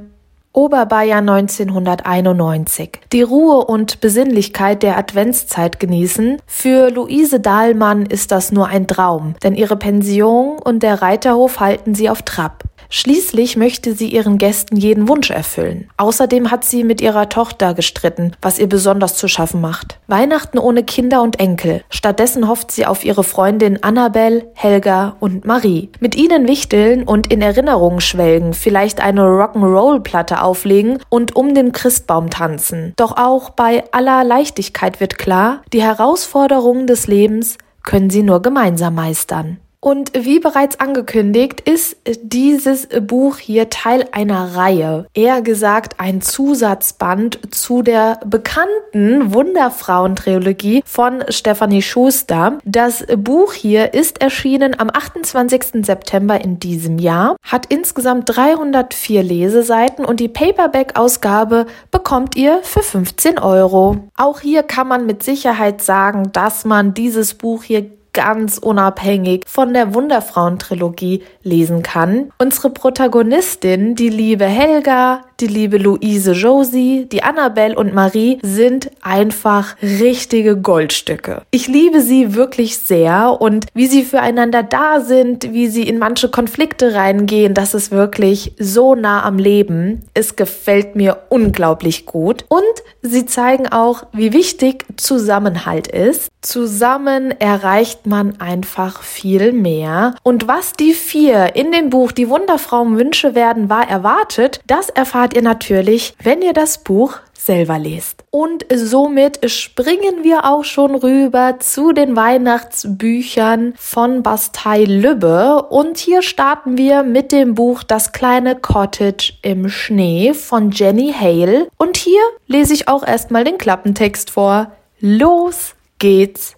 Oberbayern 0.53 1.29
1991. 1.29 3.01
Die 3.13 3.23
Ruhe 3.23 3.65
und 3.65 4.01
Besinnlichkeit 4.01 4.85
der 4.85 4.97
Adventszeit 4.97 5.81
genießen. 5.81 6.37
Für 6.47 6.91
Luise 6.91 7.41
Dahlmann 7.41 8.07
ist 8.07 8.31
das 8.31 8.53
nur 8.53 8.69
ein 8.69 8.87
Traum, 8.87 9.35
denn 9.43 9.57
ihre 9.57 9.77
Pension 9.77 10.61
und 10.63 10.85
der 10.85 11.03
Reiterhof 11.03 11.59
halten 11.59 11.97
sie 11.97 12.09
auf 12.09 12.23
Trab. 12.23 12.63
Schließlich 12.97 13.57
möchte 13.57 13.93
sie 13.93 14.07
ihren 14.07 14.39
Gästen 14.39 14.77
jeden 14.77 15.09
Wunsch 15.09 15.31
erfüllen. 15.31 15.91
Außerdem 15.97 16.53
hat 16.53 16.65
sie 16.65 16.85
mit 16.85 17.01
ihrer 17.01 17.29
Tochter 17.29 17.75
gestritten, 17.75 18.37
was 18.41 18.61
ihr 18.61 18.69
besonders 18.69 19.17
zu 19.17 19.27
schaffen 19.27 19.61
macht. 19.61 19.99
Weihnachten 20.07 20.59
ohne 20.59 20.85
Kinder 20.85 21.21
und 21.21 21.41
Enkel. 21.41 21.83
Stattdessen 21.91 22.47
hofft 22.47 22.71
sie 22.71 22.87
auf 22.87 23.05
ihre 23.05 23.25
Freundin 23.25 23.83
Annabelle, 23.83 24.47
Helga 24.55 25.17
und 25.19 25.45
Marie. 25.45 25.91
Mit 25.99 26.15
ihnen 26.15 26.47
wichteln 26.47 27.03
und 27.03 27.33
in 27.33 27.43
Erinnerungen 27.43 28.01
schwelgen, 28.01 28.55
vielleicht 28.55 29.01
eine 29.01 29.23
Rock'n'Roll-Platte 29.23 30.41
auflegen 30.41 31.01
und 31.09 31.35
um 31.35 31.53
den 31.53 31.73
Christbaum 31.73 32.31
tanzen. 32.31 32.93
Doch 32.95 33.17
auch 33.17 33.51
bei 33.51 33.83
aller 33.91 34.23
Leichtigkeit 34.23 35.01
wird 35.01 35.19
klar, 35.19 35.63
die 35.73 35.83
Herausforderungen 35.83 36.87
des 36.87 37.09
Lebens 37.09 37.59
können 37.83 38.09
sie 38.09 38.23
nur 38.23 38.41
gemeinsam 38.41 38.95
meistern. 38.95 39.59
Und 39.85 40.13
wie 40.17 40.39
bereits 40.39 40.81
angekündigt, 40.81 41.61
ist 41.61 41.99
dieses 42.23 42.89
Buch 43.03 43.37
hier 43.37 43.69
Teil 43.69 44.07
einer 44.13 44.57
Reihe. 44.57 45.05
Eher 45.13 45.43
gesagt 45.43 46.01
ein 46.01 46.23
Zusatzband 46.23 47.55
zu 47.55 47.83
der 47.83 48.19
bekannten 48.25 49.35
Wunderfrauen-Trilogie 49.35 50.83
von 50.87 51.23
Stephanie 51.29 51.83
Schuster. 51.83 52.61
Das 52.65 53.05
Buch 53.19 53.53
hier 53.53 53.93
ist 53.93 54.23
erschienen 54.23 54.75
am 54.81 54.89
28. 54.89 55.85
September 55.85 56.41
in 56.41 56.59
diesem 56.59 56.99
Jahr, 56.99 57.37
hat 57.43 57.67
insgesamt 57.67 58.35
304 58.35 59.23
Leseseiten 59.23 60.07
und 60.07 60.19
die 60.19 60.29
Paperback-Ausgabe 60.29 61.67
bekommt 61.91 62.37
ihr 62.37 62.61
für 62.63 62.83
15 62.83 63.39
Euro. 63.39 63.99
Auch 64.17 64.41
hier 64.41 64.63
kann 64.63 64.89
man 64.89 65.05
mit 65.05 65.23
Sicherheit 65.23 65.83
sagen, 65.83 66.33
dass 66.33 66.65
man 66.65 66.95
dieses 66.95 67.35
Buch 67.35 67.65
hier 67.65 67.91
ganz 68.15 68.57
unabhängig 68.57 69.45
von 69.47 69.75
der 69.75 69.93
Wunderfrauen-Trilogie 69.93 71.23
lesen 71.43 71.83
kann. 71.83 72.31
Unsere 72.39 72.71
Protagonistin, 72.71 73.95
die 73.95 74.09
liebe 74.09 74.47
Helga, 74.47 75.23
die 75.41 75.47
liebe 75.47 75.79
Luise 75.79 76.33
Josie, 76.33 77.07
die 77.11 77.23
Annabelle 77.23 77.77
und 77.77 77.93
Marie 77.95 78.39
sind 78.43 78.91
einfach 79.03 79.77
richtige 79.83 80.57
Goldstücke. 80.57 81.43
Ich 81.51 81.67
liebe 81.67 82.01
sie 82.01 82.35
wirklich 82.35 82.79
sehr 82.79 83.41
und 83.41 83.67
wie 83.75 83.87
sie 83.87 84.05
füreinander 84.05 84.63
da 84.63 85.01
sind, 85.01 85.53
wie 85.53 85.69
sie 85.69 85.89
in 85.89 85.99
manche 85.99 86.29
Konflikte 86.29 86.95
reingehen, 86.95 87.55
das 87.55 87.75
ist 87.75 87.91
wirklich 87.91 88.53
so 88.59 88.95
nah 88.95 89.25
am 89.25 89.39
Leben. 89.39 90.03
Es 90.15 90.37
gefällt 90.37 90.97
mir 90.97 91.23
unglaublich 91.31 92.07
gut 92.07 92.45
und 92.49 92.63
sie 93.03 93.27
zeigen 93.27 93.69
auch, 93.69 94.05
wie 94.13 94.33
wichtig 94.33 94.85
Zusammenhalt 94.97 95.89
ist. 95.89 96.29
Zusammen 96.45 97.31
erreicht 97.41 98.07
man 98.07 98.39
einfach 98.39 99.03
viel 99.03 99.53
mehr. 99.53 100.15
Und 100.23 100.47
was 100.47 100.75
die 100.75 100.93
vier 100.93 101.57
in 101.57 101.73
dem 101.73 101.89
Buch 101.89 102.13
Die 102.13 102.29
Wunderfrauen 102.29 102.99
Wünsche 102.99 103.35
werden 103.35 103.71
wahr 103.71 103.89
erwartet, 103.89 104.61
das 104.67 104.91
erfahrt 104.91 105.24
ihr 105.33 105.41
natürlich, 105.41 106.15
wenn 106.23 106.43
ihr 106.43 106.53
das 106.53 106.85
Buch 106.85 107.21
selber 107.45 107.79
lest. 107.79 108.25
Und 108.31 108.67
somit 108.75 109.51
springen 109.51 110.23
wir 110.25 110.45
auch 110.45 110.65
schon 110.65 110.95
rüber 110.95 111.57
zu 111.61 111.93
den 111.93 112.17
Weihnachtsbüchern 112.17 113.75
von 113.79 114.23
Bastei 114.23 114.85
Lübbe. 114.85 115.63
Und 115.71 115.99
hier 115.99 116.23
starten 116.23 116.77
wir 116.77 117.03
mit 117.03 117.33
dem 117.33 117.55
Buch 117.55 117.83
Das 117.83 118.13
kleine 118.13 118.57
Cottage 118.57 119.35
im 119.43 119.69
Schnee 119.69 120.35
von 120.35 120.71
Jenny 120.71 121.13
Hale. 121.13 121.69
Und 121.77 121.97
hier 121.97 122.23
lese 122.47 122.75
ich 122.75 122.89
auch 122.89 123.07
erstmal 123.07 123.45
den 123.45 123.59
Klappentext 123.59 124.31
vor. 124.31 124.73
Los 125.01 125.75
geht's. 125.99 126.57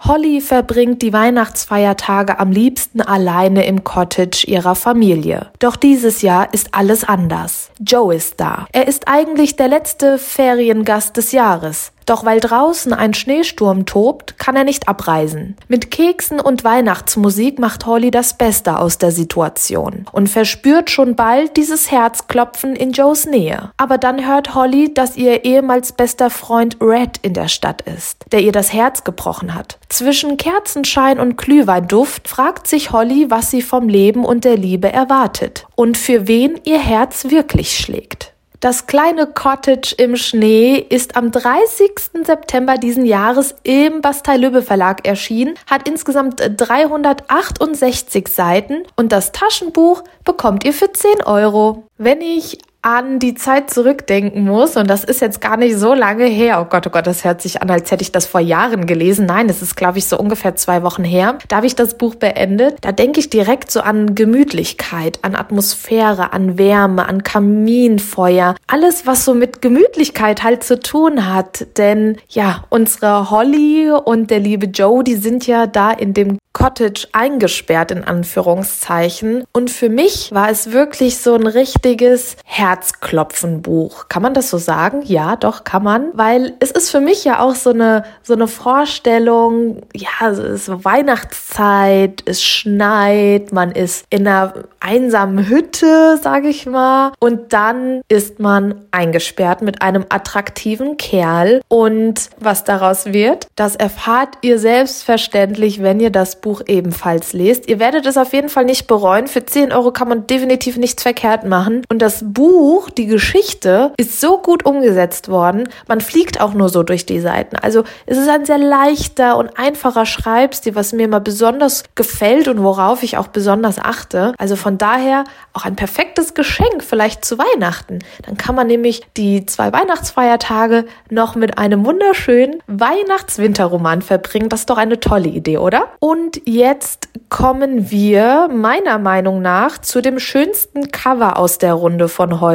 Holly 0.00 0.40
verbringt 0.40 1.02
die 1.02 1.12
Weihnachtsfeiertage 1.12 2.38
am 2.38 2.52
liebsten 2.52 3.00
alleine 3.00 3.66
im 3.66 3.82
Cottage 3.82 4.44
ihrer 4.46 4.76
Familie. 4.76 5.50
Doch 5.58 5.74
dieses 5.74 6.22
Jahr 6.22 6.54
ist 6.54 6.68
alles 6.72 7.02
anders. 7.02 7.70
Joe 7.80 8.14
ist 8.14 8.40
da. 8.40 8.66
Er 8.72 8.86
ist 8.86 9.08
eigentlich 9.08 9.56
der 9.56 9.68
letzte 9.68 10.18
Feriengast 10.18 11.16
des 11.16 11.32
Jahres. 11.32 11.92
Doch 12.08 12.24
weil 12.24 12.40
draußen 12.40 12.94
ein 12.94 13.12
Schneesturm 13.12 13.84
tobt, 13.84 14.38
kann 14.38 14.56
er 14.56 14.64
nicht 14.64 14.88
abreisen. 14.88 15.56
Mit 15.68 15.90
Keksen 15.90 16.40
und 16.40 16.64
Weihnachtsmusik 16.64 17.58
macht 17.58 17.84
Holly 17.84 18.10
das 18.10 18.32
Beste 18.32 18.78
aus 18.78 18.96
der 18.96 19.10
Situation 19.10 20.06
und 20.10 20.30
verspürt 20.30 20.88
schon 20.88 21.16
bald 21.16 21.58
dieses 21.58 21.90
Herzklopfen 21.90 22.74
in 22.74 22.92
Joes 22.92 23.26
Nähe. 23.26 23.72
Aber 23.76 23.98
dann 23.98 24.26
hört 24.26 24.54
Holly, 24.54 24.94
dass 24.94 25.18
ihr 25.18 25.44
ehemals 25.44 25.92
bester 25.92 26.30
Freund 26.30 26.78
Red 26.80 27.18
in 27.20 27.34
der 27.34 27.48
Stadt 27.48 27.82
ist, 27.82 28.24
der 28.32 28.40
ihr 28.40 28.52
das 28.52 28.72
Herz 28.72 29.04
gebrochen 29.04 29.54
hat. 29.54 29.78
Zwischen 29.90 30.38
Kerzenschein 30.38 31.20
und 31.20 31.36
Glühweinduft 31.36 32.26
fragt 32.26 32.68
sich 32.68 32.90
Holly, 32.90 33.26
was 33.28 33.50
sie 33.50 33.60
vom 33.60 33.86
Leben 33.86 34.24
und 34.24 34.46
der 34.46 34.56
Liebe 34.56 34.90
erwartet 34.90 35.66
und 35.74 35.98
für 35.98 36.26
wen 36.26 36.58
ihr 36.64 36.78
Herz 36.78 37.26
wirklich 37.28 37.76
schlägt. 37.76 38.32
Das 38.60 38.86
kleine 38.86 39.28
Cottage 39.28 39.94
im 39.98 40.16
Schnee 40.16 40.84
ist 40.88 41.14
am 41.16 41.30
30. 41.30 41.92
September 42.24 42.76
diesen 42.76 43.06
Jahres 43.06 43.54
im 43.62 44.00
Bastei-Lübbe 44.00 44.62
Verlag 44.62 45.06
erschienen, 45.06 45.54
hat 45.70 45.86
insgesamt 45.88 46.42
368 46.56 48.26
Seiten 48.26 48.82
und 48.96 49.12
das 49.12 49.30
Taschenbuch 49.30 50.02
bekommt 50.24 50.64
ihr 50.64 50.72
für 50.72 50.92
10 50.92 51.22
Euro. 51.22 51.84
Wenn 51.98 52.20
ich 52.20 52.58
an 52.82 53.18
die 53.18 53.34
Zeit 53.34 53.70
zurückdenken 53.70 54.44
muss, 54.44 54.76
und 54.76 54.88
das 54.88 55.02
ist 55.02 55.20
jetzt 55.20 55.40
gar 55.40 55.56
nicht 55.56 55.76
so 55.76 55.94
lange 55.94 56.26
her, 56.26 56.60
oh 56.60 56.68
Gott, 56.70 56.86
oh 56.86 56.90
Gott, 56.90 57.06
das 57.06 57.24
hört 57.24 57.42
sich 57.42 57.60
an, 57.60 57.70
als 57.70 57.90
hätte 57.90 58.02
ich 58.02 58.12
das 58.12 58.26
vor 58.26 58.40
Jahren 58.40 58.86
gelesen. 58.86 59.26
Nein, 59.26 59.48
es 59.48 59.62
ist, 59.62 59.76
glaube 59.76 59.98
ich, 59.98 60.06
so 60.06 60.16
ungefähr 60.16 60.54
zwei 60.54 60.82
Wochen 60.82 61.02
her. 61.02 61.38
Da 61.48 61.56
habe 61.56 61.66
ich 61.66 61.74
das 61.74 61.98
Buch 61.98 62.14
beendet. 62.14 62.76
Da 62.82 62.92
denke 62.92 63.18
ich 63.18 63.30
direkt 63.30 63.70
so 63.70 63.80
an 63.80 64.14
Gemütlichkeit, 64.14 65.18
an 65.22 65.34
Atmosphäre, 65.34 66.32
an 66.32 66.56
Wärme, 66.56 67.08
an 67.08 67.24
Kaminfeuer. 67.24 68.54
Alles, 68.68 69.06
was 69.06 69.24
so 69.24 69.34
mit 69.34 69.60
Gemütlichkeit 69.60 70.44
halt 70.44 70.62
zu 70.62 70.78
tun 70.78 71.32
hat. 71.32 71.66
Denn 71.78 72.16
ja, 72.28 72.64
unsere 72.68 73.30
Holly 73.30 73.90
und 73.90 74.30
der 74.30 74.38
liebe 74.40 74.66
Joe, 74.66 75.02
die 75.02 75.16
sind 75.16 75.46
ja 75.46 75.66
da 75.66 75.90
in 75.90 76.14
dem 76.14 76.38
Cottage 76.52 77.06
eingesperrt 77.12 77.92
in 77.92 78.02
Anführungszeichen. 78.02 79.44
Und 79.52 79.70
für 79.70 79.88
mich 79.88 80.32
war 80.32 80.50
es 80.50 80.72
wirklich 80.72 81.18
so 81.18 81.34
ein 81.34 81.46
richtiges 81.46 82.36
Herzklopfenbuch. 82.68 84.08
Kann 84.08 84.22
man 84.22 84.34
das 84.34 84.50
so 84.50 84.58
sagen? 84.58 85.02
Ja, 85.04 85.36
doch, 85.36 85.64
kann 85.64 85.82
man. 85.82 86.10
Weil 86.12 86.54
es 86.60 86.70
ist 86.70 86.90
für 86.90 87.00
mich 87.00 87.24
ja 87.24 87.40
auch 87.40 87.54
so 87.54 87.70
eine, 87.70 88.04
so 88.22 88.34
eine 88.34 88.46
Vorstellung, 88.46 89.82
ja, 89.94 90.28
es 90.28 90.38
ist 90.38 90.84
Weihnachtszeit, 90.84 92.22
es 92.26 92.42
schneit, 92.42 93.52
man 93.52 93.72
ist 93.72 94.04
in 94.10 94.26
einer 94.26 94.52
einsamen 94.80 95.48
Hütte, 95.48 96.18
sage 96.22 96.48
ich 96.48 96.66
mal. 96.66 97.12
Und 97.18 97.52
dann 97.52 98.02
ist 98.08 98.38
man 98.38 98.74
eingesperrt 98.90 99.62
mit 99.62 99.80
einem 99.80 100.04
attraktiven 100.10 100.98
Kerl. 100.98 101.62
Und 101.68 102.28
was 102.38 102.64
daraus 102.64 103.06
wird, 103.06 103.46
das 103.56 103.76
erfahrt 103.76 104.36
ihr 104.42 104.58
selbstverständlich, 104.58 105.82
wenn 105.82 106.00
ihr 106.00 106.10
das 106.10 106.40
Buch 106.40 106.60
ebenfalls 106.66 107.32
lest. 107.32 107.66
Ihr 107.68 107.78
werdet 107.78 108.04
es 108.04 108.18
auf 108.18 108.34
jeden 108.34 108.50
Fall 108.50 108.66
nicht 108.66 108.86
bereuen. 108.86 109.26
Für 109.26 109.44
10 109.44 109.72
Euro 109.72 109.90
kann 109.90 110.08
man 110.08 110.26
definitiv 110.26 110.76
nichts 110.76 111.02
verkehrt 111.02 111.44
machen. 111.44 111.82
Und 111.88 112.02
das 112.02 112.22
Buch, 112.22 112.57
die 112.96 113.06
Geschichte, 113.06 113.92
ist 113.96 114.20
so 114.20 114.38
gut 114.38 114.64
umgesetzt 114.64 115.28
worden. 115.28 115.68
Man 115.86 116.00
fliegt 116.00 116.40
auch 116.40 116.54
nur 116.54 116.68
so 116.68 116.82
durch 116.82 117.06
die 117.06 117.20
Seiten. 117.20 117.56
Also 117.56 117.84
es 118.06 118.18
ist 118.18 118.28
ein 118.28 118.44
sehr 118.44 118.58
leichter 118.58 119.36
und 119.36 119.58
einfacher 119.58 120.06
Schreibstil, 120.06 120.74
was 120.74 120.92
mir 120.92 121.04
immer 121.04 121.20
besonders 121.20 121.84
gefällt 121.94 122.48
und 122.48 122.62
worauf 122.62 123.02
ich 123.02 123.16
auch 123.16 123.28
besonders 123.28 123.78
achte. 123.78 124.34
Also 124.38 124.56
von 124.56 124.78
daher 124.78 125.24
auch 125.52 125.64
ein 125.64 125.76
perfektes 125.76 126.34
Geschenk 126.34 126.82
vielleicht 126.82 127.24
zu 127.24 127.38
Weihnachten. 127.38 128.00
Dann 128.26 128.36
kann 128.36 128.54
man 128.54 128.66
nämlich 128.66 129.02
die 129.16 129.46
zwei 129.46 129.72
Weihnachtsfeiertage 129.72 130.86
noch 131.10 131.36
mit 131.36 131.58
einem 131.58 131.84
wunderschönen 131.86 132.62
Weihnachts-Winterroman 132.66 134.02
verbringen. 134.02 134.48
Das 134.48 134.60
ist 134.60 134.70
doch 134.70 134.78
eine 134.78 134.98
tolle 135.00 135.28
Idee, 135.28 135.58
oder? 135.58 135.88
Und 136.00 136.40
jetzt 136.44 137.08
kommen 137.28 137.90
wir 137.90 138.48
meiner 138.52 138.98
Meinung 138.98 139.42
nach 139.42 139.78
zu 139.78 140.00
dem 140.00 140.18
schönsten 140.18 140.90
Cover 140.90 141.38
aus 141.38 141.58
der 141.58 141.74
Runde 141.74 142.08
von 142.08 142.40
heute. 142.40 142.47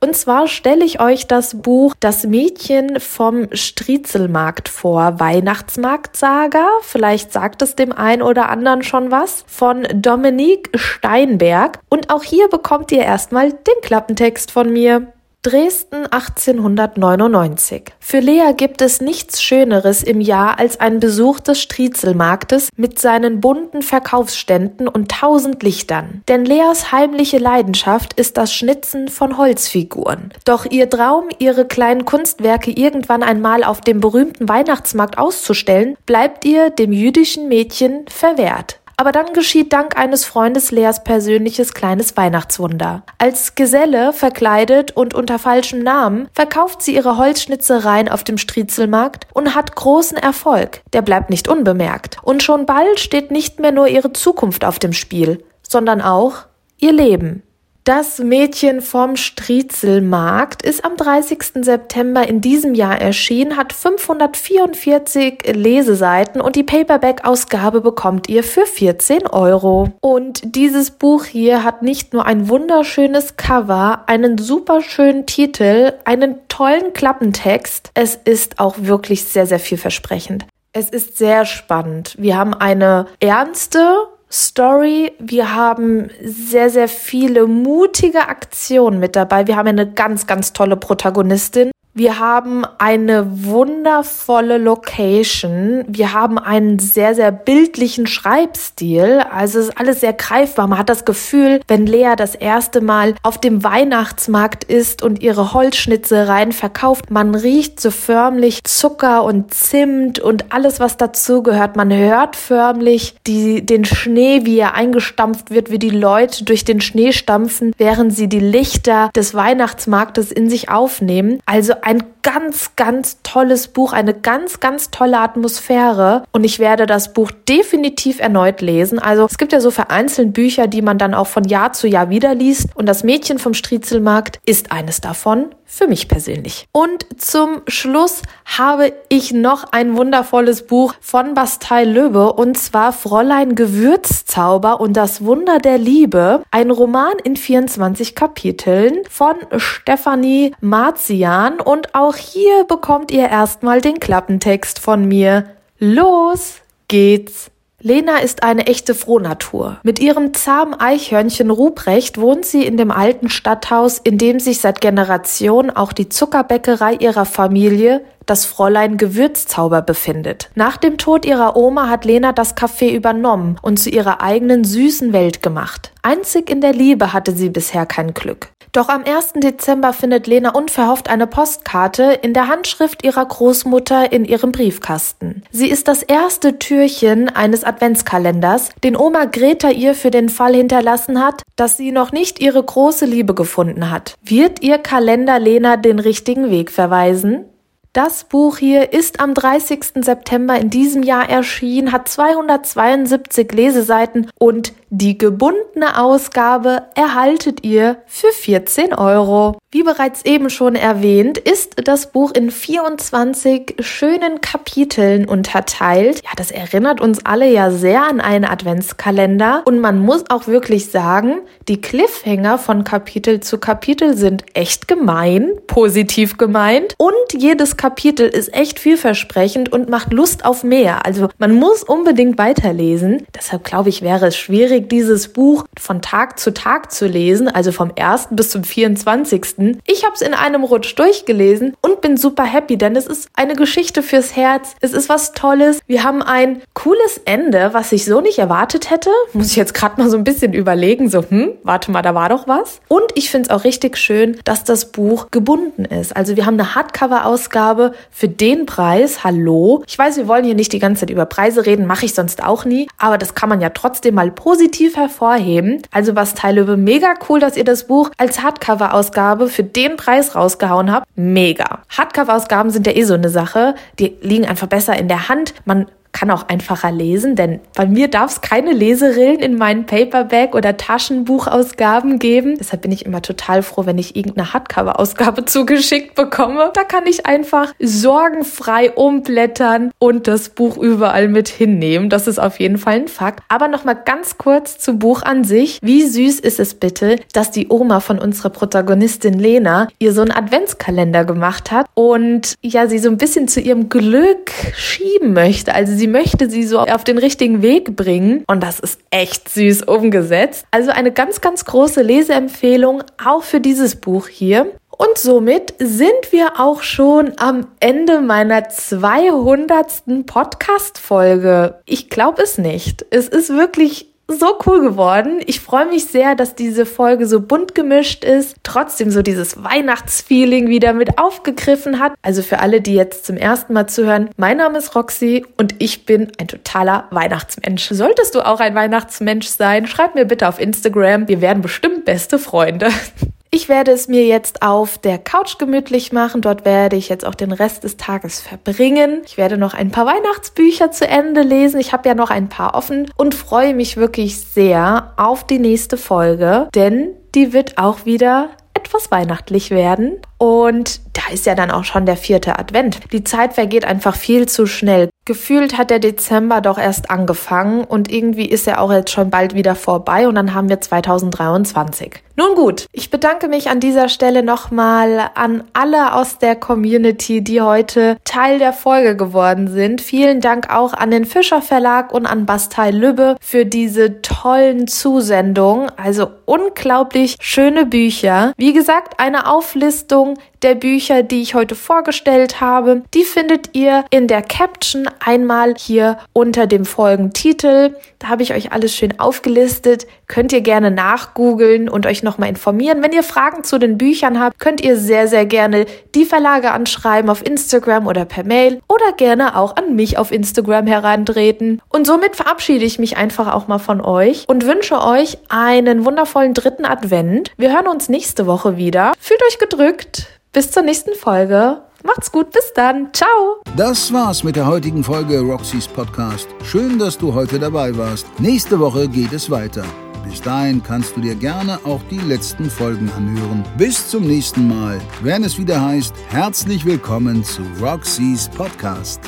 Und 0.00 0.16
zwar 0.16 0.48
stelle 0.48 0.84
ich 0.84 1.00
euch 1.00 1.26
das 1.26 1.62
Buch 1.62 1.94
Das 1.98 2.24
Mädchen 2.24 3.00
vom 3.00 3.48
Striezelmarkt 3.52 4.68
vor. 4.68 5.20
Weihnachtsmarktsaga. 5.20 6.66
Vielleicht 6.82 7.32
sagt 7.32 7.62
es 7.62 7.76
dem 7.76 7.92
einen 7.92 8.22
oder 8.22 8.48
anderen 8.48 8.82
schon 8.82 9.10
was. 9.10 9.44
Von 9.46 9.86
Dominique 9.94 10.70
Steinberg. 10.74 11.80
Und 11.88 12.10
auch 12.10 12.22
hier 12.22 12.48
bekommt 12.48 12.92
ihr 12.92 13.02
erstmal 13.02 13.52
den 13.52 13.80
Klappentext 13.82 14.50
von 14.50 14.72
mir. 14.72 15.13
Dresden 15.44 16.06
1899. 16.06 17.92
Für 18.00 18.20
Lea 18.20 18.54
gibt 18.56 18.80
es 18.80 19.02
nichts 19.02 19.42
Schöneres 19.42 20.02
im 20.02 20.22
Jahr 20.22 20.58
als 20.58 20.80
ein 20.80 21.00
Besuch 21.00 21.38
des 21.38 21.60
Striezelmarktes 21.60 22.70
mit 22.76 22.98
seinen 22.98 23.42
bunten 23.42 23.82
Verkaufsständen 23.82 24.88
und 24.88 25.10
tausend 25.10 25.62
Lichtern. 25.62 26.22
Denn 26.28 26.46
Leas 26.46 26.92
heimliche 26.92 27.36
Leidenschaft 27.36 28.14
ist 28.14 28.38
das 28.38 28.54
Schnitzen 28.54 29.08
von 29.08 29.36
Holzfiguren. 29.36 30.32
Doch 30.46 30.64
ihr 30.64 30.88
Traum, 30.88 31.24
ihre 31.38 31.66
kleinen 31.66 32.06
Kunstwerke 32.06 32.70
irgendwann 32.70 33.22
einmal 33.22 33.64
auf 33.64 33.82
dem 33.82 34.00
berühmten 34.00 34.48
Weihnachtsmarkt 34.48 35.18
auszustellen, 35.18 35.98
bleibt 36.06 36.46
ihr, 36.46 36.70
dem 36.70 36.90
jüdischen 36.90 37.48
Mädchen, 37.48 38.06
verwehrt. 38.08 38.80
Aber 38.96 39.12
dann 39.12 39.32
geschieht 39.32 39.72
dank 39.72 39.96
eines 39.96 40.24
Freundes 40.24 40.70
Leas 40.70 41.02
persönliches 41.04 41.74
kleines 41.74 42.16
Weihnachtswunder. 42.16 43.02
Als 43.18 43.54
Geselle, 43.54 44.12
verkleidet 44.12 44.92
und 44.96 45.14
unter 45.14 45.38
falschem 45.38 45.82
Namen, 45.82 46.28
verkauft 46.32 46.82
sie 46.82 46.94
ihre 46.94 47.18
Holzschnitzereien 47.18 48.08
auf 48.08 48.24
dem 48.24 48.38
Striezelmarkt 48.38 49.26
und 49.32 49.54
hat 49.54 49.74
großen 49.74 50.16
Erfolg. 50.16 50.82
Der 50.92 51.02
bleibt 51.02 51.30
nicht 51.30 51.48
unbemerkt. 51.48 52.18
Und 52.22 52.42
schon 52.42 52.66
bald 52.66 53.00
steht 53.00 53.30
nicht 53.30 53.58
mehr 53.58 53.72
nur 53.72 53.88
ihre 53.88 54.12
Zukunft 54.12 54.64
auf 54.64 54.78
dem 54.78 54.92
Spiel, 54.92 55.44
sondern 55.68 56.00
auch 56.00 56.46
ihr 56.78 56.92
Leben. 56.92 57.42
Das 57.84 58.18
Mädchen 58.18 58.80
vom 58.80 59.14
Striezelmarkt 59.14 60.62
ist 60.62 60.86
am 60.86 60.96
30. 60.96 61.62
September 61.66 62.26
in 62.26 62.40
diesem 62.40 62.74
Jahr 62.74 62.98
erschienen, 62.98 63.58
hat 63.58 63.74
544 63.74 65.54
Leseseiten 65.54 66.40
und 66.40 66.56
die 66.56 66.62
Paperback-Ausgabe 66.62 67.82
bekommt 67.82 68.30
ihr 68.30 68.42
für 68.42 68.64
14 68.64 69.26
Euro. 69.26 69.90
Und 70.00 70.56
dieses 70.56 70.92
Buch 70.92 71.26
hier 71.26 71.62
hat 71.62 71.82
nicht 71.82 72.14
nur 72.14 72.24
ein 72.24 72.48
wunderschönes 72.48 73.36
Cover, 73.36 74.04
einen 74.06 74.38
super 74.38 74.80
schönen 74.80 75.26
Titel, 75.26 75.92
einen 76.06 76.36
tollen 76.48 76.94
Klappentext. 76.94 77.90
Es 77.92 78.14
ist 78.14 78.60
auch 78.60 78.76
wirklich 78.78 79.24
sehr, 79.24 79.44
sehr 79.44 79.60
vielversprechend. 79.60 80.46
Es 80.72 80.88
ist 80.88 81.18
sehr 81.18 81.44
spannend. 81.44 82.16
Wir 82.18 82.38
haben 82.38 82.54
eine 82.54 83.08
ernste 83.20 84.08
Story. 84.34 85.12
Wir 85.20 85.54
haben 85.54 86.10
sehr, 86.20 86.68
sehr 86.68 86.88
viele 86.88 87.46
mutige 87.46 88.28
Aktionen 88.28 88.98
mit 88.98 89.14
dabei. 89.14 89.46
Wir 89.46 89.54
haben 89.54 89.68
eine 89.68 89.88
ganz, 89.88 90.26
ganz 90.26 90.52
tolle 90.52 90.76
Protagonistin. 90.76 91.70
Wir 91.96 92.18
haben 92.18 92.64
eine 92.78 93.44
wundervolle 93.44 94.58
Location. 94.58 95.84
Wir 95.86 96.12
haben 96.12 96.40
einen 96.40 96.80
sehr, 96.80 97.14
sehr 97.14 97.30
bildlichen 97.30 98.08
Schreibstil. 98.08 99.22
Also 99.30 99.60
es 99.60 99.68
ist 99.68 99.78
alles 99.78 100.00
sehr 100.00 100.12
greifbar. 100.12 100.66
Man 100.66 100.80
hat 100.80 100.88
das 100.88 101.04
Gefühl, 101.04 101.60
wenn 101.68 101.86
Lea 101.86 102.14
das 102.16 102.34
erste 102.34 102.80
Mal 102.80 103.14
auf 103.22 103.38
dem 103.38 103.62
Weihnachtsmarkt 103.62 104.64
ist 104.64 105.04
und 105.04 105.22
ihre 105.22 105.54
Holzschnitzereien 105.54 106.50
verkauft, 106.50 107.12
man 107.12 107.32
riecht 107.36 107.78
so 107.78 107.92
förmlich 107.92 108.64
Zucker 108.64 109.22
und 109.22 109.54
Zimt 109.54 110.18
und 110.18 110.52
alles, 110.52 110.80
was 110.80 110.96
dazugehört. 110.96 111.76
Man 111.76 111.94
hört 111.94 112.34
förmlich 112.34 113.14
die, 113.28 113.64
den 113.64 113.84
Schnee, 113.84 114.40
wie 114.42 114.58
er 114.58 114.74
eingestampft 114.74 115.52
wird, 115.52 115.70
wie 115.70 115.78
die 115.78 115.90
Leute 115.90 116.42
durch 116.42 116.64
den 116.64 116.80
Schnee 116.80 117.12
stampfen, 117.12 117.72
während 117.78 118.12
sie 118.12 118.28
die 118.28 118.40
Lichter 118.40 119.10
des 119.14 119.32
Weihnachtsmarktes 119.32 120.32
in 120.32 120.50
sich 120.50 120.70
aufnehmen. 120.70 121.38
Also 121.46 121.74
ein 121.84 122.13
ganz, 122.24 122.74
ganz 122.74 123.18
tolles 123.22 123.68
Buch, 123.68 123.92
eine 123.92 124.14
ganz, 124.14 124.58
ganz 124.58 124.90
tolle 124.90 125.18
Atmosphäre 125.18 126.24
und 126.32 126.42
ich 126.42 126.58
werde 126.58 126.86
das 126.86 127.12
Buch 127.12 127.30
definitiv 127.30 128.18
erneut 128.18 128.60
lesen. 128.60 128.98
Also 128.98 129.26
es 129.26 129.38
gibt 129.38 129.52
ja 129.52 129.60
so 129.60 129.70
vereinzelt 129.70 130.32
Bücher, 130.32 130.66
die 130.66 130.82
man 130.82 130.98
dann 130.98 131.14
auch 131.14 131.28
von 131.28 131.44
Jahr 131.44 131.72
zu 131.74 131.86
Jahr 131.86 132.08
wieder 132.10 132.34
liest 132.34 132.70
und 132.74 132.86
das 132.86 133.04
Mädchen 133.04 133.38
vom 133.38 133.54
Striezelmarkt 133.54 134.40
ist 134.46 134.72
eines 134.72 135.00
davon 135.00 135.54
für 135.66 135.88
mich 135.88 136.08
persönlich. 136.08 136.68
Und 136.72 137.06
zum 137.20 137.62
Schluss 137.66 138.22
habe 138.44 138.92
ich 139.08 139.32
noch 139.32 139.72
ein 139.72 139.96
wundervolles 139.96 140.66
Buch 140.66 140.94
von 141.00 141.34
Bastei 141.34 141.84
Löwe 141.84 142.32
und 142.32 142.56
zwar 142.56 142.92
Fräulein 142.92 143.54
Gewürzzauber 143.54 144.80
und 144.80 144.92
das 144.92 145.24
Wunder 145.24 145.58
der 145.58 145.78
Liebe. 145.78 146.42
Ein 146.50 146.70
Roman 146.70 147.14
in 147.24 147.36
24 147.36 148.14
Kapiteln 148.14 148.98
von 149.10 149.34
Stefanie 149.56 150.54
Marzian 150.60 151.60
und 151.60 151.94
auch 151.94 152.13
hier 152.16 152.64
bekommt 152.64 153.10
ihr 153.10 153.28
erstmal 153.28 153.80
den 153.80 154.00
Klappentext 154.00 154.78
von 154.78 155.06
mir. 155.06 155.44
Los 155.78 156.56
geht's! 156.88 157.50
Lena 157.86 158.20
ist 158.20 158.42
eine 158.42 158.66
echte 158.66 158.94
Frohnatur. 158.94 159.78
Mit 159.82 159.98
ihrem 159.98 160.32
zahmen 160.32 160.72
Eichhörnchen 160.72 161.50
Ruprecht 161.50 162.18
wohnt 162.18 162.46
sie 162.46 162.64
in 162.64 162.78
dem 162.78 162.90
alten 162.90 163.28
Stadthaus, 163.28 163.98
in 163.98 164.16
dem 164.16 164.40
sich 164.40 164.62
seit 164.62 164.80
Generationen 164.80 165.68
auch 165.68 165.92
die 165.92 166.08
Zuckerbäckerei 166.08 166.94
ihrer 166.94 167.26
Familie, 167.26 168.02
das 168.24 168.46
Fräulein 168.46 168.96
Gewürzzauber, 168.96 169.82
befindet. 169.82 170.48
Nach 170.54 170.78
dem 170.78 170.96
Tod 170.96 171.26
ihrer 171.26 171.56
Oma 171.56 171.90
hat 171.90 172.06
Lena 172.06 172.32
das 172.32 172.56
Café 172.56 172.90
übernommen 172.90 173.58
und 173.60 173.78
zu 173.78 173.90
ihrer 173.90 174.22
eigenen 174.22 174.64
süßen 174.64 175.12
Welt 175.12 175.42
gemacht. 175.42 175.92
Einzig 176.00 176.48
in 176.48 176.62
der 176.62 176.72
Liebe 176.72 177.12
hatte 177.12 177.32
sie 177.32 177.50
bisher 177.50 177.84
kein 177.84 178.14
Glück. 178.14 178.48
Doch 178.74 178.88
am 178.88 179.04
1. 179.04 179.34
Dezember 179.36 179.92
findet 179.92 180.26
Lena 180.26 180.50
unverhofft 180.50 181.08
eine 181.08 181.28
Postkarte 181.28 182.18
in 182.22 182.34
der 182.34 182.48
Handschrift 182.48 183.04
ihrer 183.04 183.24
Großmutter 183.24 184.10
in 184.10 184.24
ihrem 184.24 184.50
Briefkasten. 184.50 185.44
Sie 185.52 185.70
ist 185.70 185.86
das 185.86 186.02
erste 186.02 186.58
Türchen 186.58 187.28
eines 187.28 187.62
Adventskalenders, 187.62 188.70
den 188.82 188.96
Oma 188.96 189.26
Greta 189.26 189.70
ihr 189.70 189.94
für 189.94 190.10
den 190.10 190.28
Fall 190.28 190.56
hinterlassen 190.56 191.24
hat, 191.24 191.42
dass 191.54 191.76
sie 191.76 191.92
noch 191.92 192.10
nicht 192.10 192.40
ihre 192.40 192.64
große 192.64 193.06
Liebe 193.06 193.32
gefunden 193.34 193.92
hat. 193.92 194.16
Wird 194.24 194.60
ihr 194.60 194.78
Kalender 194.78 195.38
Lena 195.38 195.76
den 195.76 196.00
richtigen 196.00 196.50
Weg 196.50 196.72
verweisen? 196.72 197.44
Das 197.94 198.24
Buch 198.24 198.56
hier 198.56 198.92
ist 198.92 199.20
am 199.20 199.34
30. 199.34 200.04
September 200.04 200.58
in 200.58 200.68
diesem 200.68 201.04
Jahr 201.04 201.30
erschienen, 201.30 201.92
hat 201.92 202.08
272 202.08 203.52
Leseseiten 203.52 204.28
und 204.36 204.72
die 204.90 205.16
gebundene 205.16 205.96
Ausgabe 205.96 206.82
erhaltet 206.96 207.64
ihr 207.64 207.98
für 208.06 208.32
14 208.32 208.94
Euro. 208.94 209.56
Wie 209.74 209.82
bereits 209.82 210.24
eben 210.24 210.50
schon 210.50 210.76
erwähnt, 210.76 211.36
ist 211.36 211.88
das 211.88 212.12
Buch 212.12 212.30
in 212.30 212.52
24 212.52 213.74
schönen 213.80 214.40
Kapiteln 214.40 215.24
unterteilt. 215.24 216.22
Ja, 216.22 216.30
das 216.36 216.52
erinnert 216.52 217.00
uns 217.00 217.26
alle 217.26 217.50
ja 217.50 217.72
sehr 217.72 218.04
an 218.04 218.20
einen 218.20 218.44
Adventskalender. 218.44 219.62
Und 219.64 219.80
man 219.80 219.98
muss 219.98 220.30
auch 220.30 220.46
wirklich 220.46 220.92
sagen, 220.92 221.40
die 221.66 221.80
Cliffhanger 221.80 222.58
von 222.58 222.84
Kapitel 222.84 223.40
zu 223.40 223.58
Kapitel 223.58 224.16
sind 224.16 224.44
echt 224.54 224.86
gemein, 224.86 225.50
positiv 225.66 226.38
gemeint. 226.38 226.94
Und 226.96 227.12
jedes 227.36 227.76
Kapitel 227.76 228.28
ist 228.28 228.54
echt 228.54 228.78
vielversprechend 228.78 229.72
und 229.72 229.88
macht 229.88 230.12
Lust 230.12 230.44
auf 230.44 230.62
mehr. 230.62 231.04
Also 231.04 231.30
man 231.38 231.52
muss 231.52 231.82
unbedingt 231.82 232.38
weiterlesen. 232.38 233.26
Deshalb 233.34 233.64
glaube 233.64 233.88
ich, 233.88 234.02
wäre 234.02 234.28
es 234.28 234.36
schwierig, 234.36 234.88
dieses 234.88 235.32
Buch 235.32 235.64
von 235.76 236.00
Tag 236.00 236.38
zu 236.38 236.54
Tag 236.54 236.92
zu 236.92 237.08
lesen, 237.08 237.48
also 237.48 237.72
vom 237.72 237.90
1. 237.98 238.28
bis 238.30 238.50
zum 238.50 238.62
24. 238.62 239.63
Ich 239.86 240.04
habe 240.04 240.14
es 240.14 240.22
in 240.22 240.34
einem 240.34 240.64
Rutsch 240.64 240.94
durchgelesen 240.96 241.76
und 241.80 242.00
bin 242.00 242.16
super 242.16 242.44
happy, 242.44 242.76
denn 242.76 242.96
es 242.96 243.06
ist 243.06 243.28
eine 243.34 243.54
Geschichte 243.54 244.02
fürs 244.02 244.36
Herz. 244.36 244.74
Es 244.80 244.92
ist 244.92 245.08
was 245.08 245.32
Tolles. 245.32 245.80
Wir 245.86 246.04
haben 246.04 246.22
ein 246.22 246.62
cooles 246.74 247.20
Ende, 247.24 247.70
was 247.72 247.92
ich 247.92 248.04
so 248.04 248.20
nicht 248.20 248.38
erwartet 248.38 248.90
hätte. 248.90 249.10
Muss 249.32 249.48
ich 249.48 249.56
jetzt 249.56 249.74
gerade 249.74 250.00
mal 250.00 250.10
so 250.10 250.16
ein 250.16 250.24
bisschen 250.24 250.52
überlegen, 250.52 251.08
so, 251.08 251.24
hm, 251.28 251.52
warte 251.62 251.90
mal, 251.90 252.02
da 252.02 252.14
war 252.14 252.28
doch 252.28 252.48
was. 252.48 252.80
Und 252.88 253.12
ich 253.14 253.30
finde 253.30 253.48
es 253.48 253.54
auch 253.54 253.64
richtig 253.64 253.96
schön, 253.96 254.38
dass 254.44 254.64
das 254.64 254.92
Buch 254.92 255.28
gebunden 255.30 255.84
ist. 255.84 256.16
Also 256.16 256.36
wir 256.36 256.46
haben 256.46 256.58
eine 256.58 256.74
Hardcover-Ausgabe 256.74 257.92
für 258.10 258.28
den 258.28 258.66
Preis. 258.66 259.24
Hallo. 259.24 259.82
Ich 259.86 259.98
weiß, 259.98 260.16
wir 260.16 260.28
wollen 260.28 260.44
hier 260.44 260.54
nicht 260.54 260.72
die 260.72 260.78
ganze 260.78 261.00
Zeit 261.00 261.10
über 261.10 261.26
Preise 261.26 261.66
reden, 261.66 261.86
mache 261.86 262.06
ich 262.06 262.14
sonst 262.14 262.42
auch 262.42 262.64
nie. 262.64 262.88
Aber 262.98 263.18
das 263.18 263.34
kann 263.34 263.48
man 263.48 263.60
ja 263.60 263.70
trotzdem 263.70 264.14
mal 264.14 264.30
positiv 264.30 264.54
positiv 264.54 264.96
hervorheben. 264.96 265.82
Also 265.90 266.16
was 266.16 266.34
Teilöwe 266.34 266.76
mega 266.76 267.14
cool, 267.28 267.40
dass 267.40 267.56
ihr 267.56 267.64
das 267.64 267.86
Buch 267.86 268.10
als 268.16 268.42
Hardcover-Ausgabe 268.42 269.48
für 269.54 269.64
den 269.64 269.96
Preis 269.96 270.34
rausgehauen 270.34 270.92
habt. 270.92 271.06
Mega. 271.16 271.82
Hardcover-Ausgaben 271.88 272.70
sind 272.70 272.86
ja 272.86 272.94
eh 272.94 273.04
so 273.04 273.14
eine 273.14 273.28
Sache. 273.28 273.74
Die 273.98 274.16
liegen 274.20 274.44
einfach 274.44 274.66
besser 274.66 274.98
in 274.98 275.08
der 275.08 275.28
Hand. 275.28 275.54
Man 275.64 275.86
kann 276.14 276.30
auch 276.30 276.48
einfacher 276.48 276.90
lesen, 276.90 277.34
denn 277.34 277.60
bei 277.74 277.86
mir 277.86 278.08
darf 278.08 278.30
es 278.30 278.40
keine 278.40 278.72
Leserillen 278.72 279.40
in 279.40 279.58
meinen 279.58 279.84
Paperback- 279.84 280.54
oder 280.54 280.78
Taschenbuchausgaben 280.78 282.18
geben. 282.18 282.56
Deshalb 282.58 282.82
bin 282.82 282.92
ich 282.92 283.04
immer 283.04 283.20
total 283.20 283.62
froh, 283.62 283.84
wenn 283.84 283.98
ich 283.98 284.16
irgendeine 284.16 284.54
Hardcover-Ausgabe 284.54 285.44
zugeschickt 285.44 286.14
bekomme. 286.14 286.70
Da 286.72 286.84
kann 286.84 287.06
ich 287.06 287.26
einfach 287.26 287.74
sorgenfrei 287.80 288.92
umblättern 288.92 289.90
und 289.98 290.28
das 290.28 290.50
Buch 290.50 290.76
überall 290.78 291.28
mit 291.28 291.48
hinnehmen. 291.48 292.08
Das 292.08 292.28
ist 292.28 292.38
auf 292.38 292.60
jeden 292.60 292.78
Fall 292.78 292.94
ein 292.94 293.08
Fakt. 293.08 293.42
Aber 293.48 293.66
nochmal 293.66 293.98
ganz 294.04 294.38
kurz 294.38 294.78
zum 294.78 295.00
Buch 295.00 295.22
an 295.22 295.42
sich. 295.42 295.80
Wie 295.82 296.02
süß 296.02 296.38
ist 296.38 296.60
es 296.60 296.74
bitte, 296.74 297.16
dass 297.32 297.50
die 297.50 297.66
Oma 297.68 297.98
von 297.98 298.20
unserer 298.20 298.50
Protagonistin 298.50 299.34
Lena 299.34 299.88
ihr 299.98 300.12
so 300.12 300.20
einen 300.20 300.30
Adventskalender 300.30 301.24
gemacht 301.24 301.72
hat 301.72 301.86
und 301.94 302.54
ja, 302.62 302.86
sie 302.86 302.98
so 302.98 303.08
ein 303.10 303.18
bisschen 303.18 303.48
zu 303.48 303.60
ihrem 303.60 303.88
Glück 303.88 304.52
schieben 304.76 305.32
möchte. 305.32 305.74
Also 305.74 305.92
sie 305.92 306.03
sie 306.04 306.08
möchte 306.08 306.50
sie 306.50 306.64
so 306.64 306.80
auf 306.80 307.02
den 307.02 307.16
richtigen 307.16 307.62
Weg 307.62 307.96
bringen. 307.96 308.44
Und 308.46 308.62
das 308.62 308.78
ist 308.78 309.00
echt 309.08 309.48
süß 309.48 309.84
umgesetzt. 309.84 310.66
Also 310.70 310.90
eine 310.90 311.12
ganz, 311.12 311.40
ganz 311.40 311.64
große 311.64 312.02
Leseempfehlung 312.02 313.02
auch 313.24 313.42
für 313.42 313.58
dieses 313.58 313.96
Buch 313.96 314.28
hier. 314.28 314.66
Und 314.90 315.16
somit 315.16 315.72
sind 315.78 316.30
wir 316.30 316.60
auch 316.60 316.82
schon 316.82 317.32
am 317.38 317.68
Ende 317.80 318.20
meiner 318.20 318.68
200. 318.68 320.26
Podcast-Folge. 320.26 321.80
Ich 321.86 322.10
glaube 322.10 322.42
es 322.42 322.58
nicht. 322.58 323.06
Es 323.08 323.28
ist 323.28 323.48
wirklich 323.48 324.13
so 324.28 324.58
cool 324.66 324.80
geworden. 324.80 325.40
Ich 325.46 325.60
freue 325.60 325.86
mich 325.86 326.06
sehr, 326.06 326.34
dass 326.34 326.54
diese 326.54 326.86
Folge 326.86 327.26
so 327.26 327.40
bunt 327.40 327.74
gemischt 327.74 328.24
ist, 328.24 328.56
trotzdem 328.62 329.10
so 329.10 329.22
dieses 329.22 329.62
Weihnachtsfeeling 329.62 330.68
wieder 330.68 330.92
mit 330.92 331.18
aufgegriffen 331.18 332.00
hat. 332.00 332.14
Also 332.22 332.42
für 332.42 332.60
alle, 332.60 332.80
die 332.80 332.94
jetzt 332.94 333.26
zum 333.26 333.36
ersten 333.36 333.74
Mal 333.74 333.86
zuhören, 333.86 334.30
mein 334.36 334.56
Name 334.56 334.78
ist 334.78 334.94
Roxy 334.94 335.44
und 335.58 335.74
ich 335.78 336.06
bin 336.06 336.32
ein 336.38 336.48
totaler 336.48 337.06
Weihnachtsmensch. 337.10 337.88
Solltest 337.90 338.34
du 338.34 338.40
auch 338.40 338.60
ein 338.60 338.74
Weihnachtsmensch 338.74 339.48
sein, 339.48 339.86
schreib 339.86 340.14
mir 340.14 340.24
bitte 340.24 340.48
auf 340.48 340.58
Instagram. 340.58 341.28
Wir 341.28 341.40
werden 341.40 341.62
bestimmt 341.62 342.04
beste 342.04 342.38
Freunde. 342.38 342.88
Ich 343.54 343.68
werde 343.68 343.92
es 343.92 344.08
mir 344.08 344.26
jetzt 344.26 344.62
auf 344.62 344.98
der 344.98 345.16
Couch 345.16 345.58
gemütlich 345.58 346.10
machen. 346.10 346.40
Dort 346.40 346.64
werde 346.64 346.96
ich 346.96 347.08
jetzt 347.08 347.24
auch 347.24 347.36
den 347.36 347.52
Rest 347.52 347.84
des 347.84 347.96
Tages 347.96 348.40
verbringen. 348.40 349.22
Ich 349.26 349.36
werde 349.36 349.58
noch 349.58 349.74
ein 349.74 349.92
paar 349.92 350.06
Weihnachtsbücher 350.06 350.90
zu 350.90 351.06
Ende 351.06 351.42
lesen. 351.42 351.78
Ich 351.78 351.92
habe 351.92 352.08
ja 352.08 352.16
noch 352.16 352.30
ein 352.30 352.48
paar 352.48 352.74
offen 352.74 353.08
und 353.16 353.32
freue 353.32 353.72
mich 353.72 353.96
wirklich 353.96 354.40
sehr 354.40 355.12
auf 355.16 355.46
die 355.46 355.60
nächste 355.60 355.96
Folge, 355.96 356.68
denn 356.74 357.10
die 357.36 357.52
wird 357.52 357.78
auch 357.78 358.04
wieder 358.04 358.48
etwas 358.74 359.12
weihnachtlich 359.12 359.70
werden. 359.70 360.16
Und 360.38 361.00
da 361.14 361.32
ist 361.32 361.46
ja 361.46 361.54
dann 361.54 361.70
auch 361.70 361.84
schon 361.84 362.06
der 362.06 362.16
vierte 362.16 362.58
Advent. 362.58 363.00
Die 363.12 363.24
Zeit 363.24 363.54
vergeht 363.54 363.84
einfach 363.84 364.16
viel 364.16 364.46
zu 364.46 364.66
schnell. 364.66 365.08
Gefühlt 365.26 365.78
hat 365.78 365.88
der 365.88 366.00
Dezember 366.00 366.60
doch 366.60 366.76
erst 366.76 367.10
angefangen 367.10 367.84
und 367.84 368.10
irgendwie 368.10 368.44
ist 368.44 368.68
er 368.68 368.80
auch 368.80 368.92
jetzt 368.92 369.10
schon 369.10 369.30
bald 369.30 369.54
wieder 369.54 369.74
vorbei 369.74 370.28
und 370.28 370.34
dann 370.34 370.52
haben 370.52 370.68
wir 370.68 370.82
2023. 370.82 372.22
Nun 372.36 372.56
gut, 372.56 372.86
ich 372.92 373.10
bedanke 373.10 373.46
mich 373.48 373.70
an 373.70 373.78
dieser 373.78 374.08
Stelle 374.08 374.42
nochmal 374.42 375.30
an 375.34 375.62
alle 375.72 376.14
aus 376.14 376.38
der 376.38 376.56
Community, 376.56 377.42
die 377.42 377.62
heute 377.62 378.16
Teil 378.24 378.58
der 378.58 378.72
Folge 378.72 379.16
geworden 379.16 379.68
sind. 379.68 380.00
Vielen 380.00 380.40
Dank 380.40 380.68
auch 380.74 380.92
an 380.94 381.12
den 381.12 381.26
Fischer 381.26 381.62
Verlag 381.62 382.12
und 382.12 382.26
an 382.26 382.44
Bastei 382.44 382.90
Lübbe 382.90 383.36
für 383.40 383.64
diese 383.64 384.20
tollen 384.20 384.88
Zusendungen. 384.88 385.90
Also 385.96 386.26
unglaublich 386.44 387.36
schöne 387.40 387.86
Bücher. 387.86 388.52
Wie 388.56 388.72
gesagt, 388.72 389.20
eine 389.20 389.48
Auflistung 389.48 390.23
Achtung, 390.24 390.38
der 390.64 390.74
Bücher, 390.74 391.22
die 391.22 391.42
ich 391.42 391.54
heute 391.54 391.74
vorgestellt 391.74 392.60
habe, 392.60 393.02
die 393.12 393.24
findet 393.24 393.76
ihr 393.76 394.04
in 394.10 394.26
der 394.26 394.42
Caption 394.42 395.08
einmal 395.20 395.74
hier 395.76 396.18
unter 396.32 396.66
dem 396.66 396.86
Folgentitel. 396.86 397.94
Da 398.18 398.28
habe 398.28 398.42
ich 398.42 398.54
euch 398.54 398.72
alles 398.72 398.96
schön 398.96 399.20
aufgelistet. 399.20 400.06
Könnt 400.26 400.52
ihr 400.52 400.62
gerne 400.62 400.90
nachgoogeln 400.90 401.90
und 401.90 402.06
euch 402.06 402.22
nochmal 402.22 402.48
informieren. 402.48 403.02
Wenn 403.02 403.12
ihr 403.12 403.22
Fragen 403.22 403.62
zu 403.62 403.78
den 403.78 403.98
Büchern 403.98 404.40
habt, 404.40 404.58
könnt 404.58 404.80
ihr 404.80 404.96
sehr, 404.96 405.28
sehr 405.28 405.44
gerne 405.44 405.84
die 406.14 406.24
Verlage 406.24 406.70
anschreiben 406.70 407.28
auf 407.28 407.46
Instagram 407.46 408.06
oder 408.06 408.24
per 408.24 408.44
Mail 408.44 408.80
oder 408.88 409.12
gerne 409.12 409.58
auch 409.58 409.76
an 409.76 409.94
mich 409.94 410.16
auf 410.16 410.32
Instagram 410.32 410.86
herantreten. 410.86 411.82
Und 411.90 412.06
somit 412.06 412.36
verabschiede 412.36 412.86
ich 412.86 412.98
mich 412.98 413.18
einfach 413.18 413.52
auch 413.52 413.68
mal 413.68 413.78
von 413.78 414.00
euch 414.00 414.44
und 414.48 414.64
wünsche 414.64 415.02
euch 415.02 415.36
einen 415.50 416.06
wundervollen 416.06 416.54
dritten 416.54 416.86
Advent. 416.86 417.52
Wir 417.58 417.72
hören 417.72 417.86
uns 417.86 418.08
nächste 418.08 418.46
Woche 418.46 418.78
wieder. 418.78 419.12
Fühlt 419.18 419.42
euch 419.46 419.58
gedrückt. 419.58 420.33
Bis 420.54 420.70
zur 420.70 420.84
nächsten 420.84 421.14
Folge. 421.16 421.82
Macht's 422.04 422.30
gut, 422.30 422.52
bis 422.52 422.72
dann. 422.76 423.12
Ciao. 423.12 423.60
Das 423.76 424.12
war's 424.12 424.44
mit 424.44 424.54
der 424.54 424.68
heutigen 424.68 425.02
Folge 425.02 425.40
Roxys 425.40 425.88
Podcast. 425.88 426.46
Schön, 426.62 426.96
dass 426.96 427.18
du 427.18 427.34
heute 427.34 427.58
dabei 427.58 427.96
warst. 427.96 428.26
Nächste 428.38 428.78
Woche 428.78 429.08
geht 429.08 429.32
es 429.32 429.50
weiter. 429.50 429.84
Bis 430.24 430.40
dahin 430.40 430.80
kannst 430.80 431.16
du 431.16 431.20
dir 431.20 431.34
gerne 431.34 431.80
auch 431.84 432.00
die 432.08 432.20
letzten 432.20 432.70
Folgen 432.70 433.10
anhören. 433.16 433.64
Bis 433.76 434.08
zum 434.08 434.28
nächsten 434.28 434.68
Mal, 434.68 435.00
wenn 435.22 435.42
es 435.42 435.58
wieder 435.58 435.84
heißt, 435.84 436.14
herzlich 436.28 436.84
willkommen 436.84 437.42
zu 437.42 437.62
Roxys 437.80 438.48
Podcast. 438.48 439.20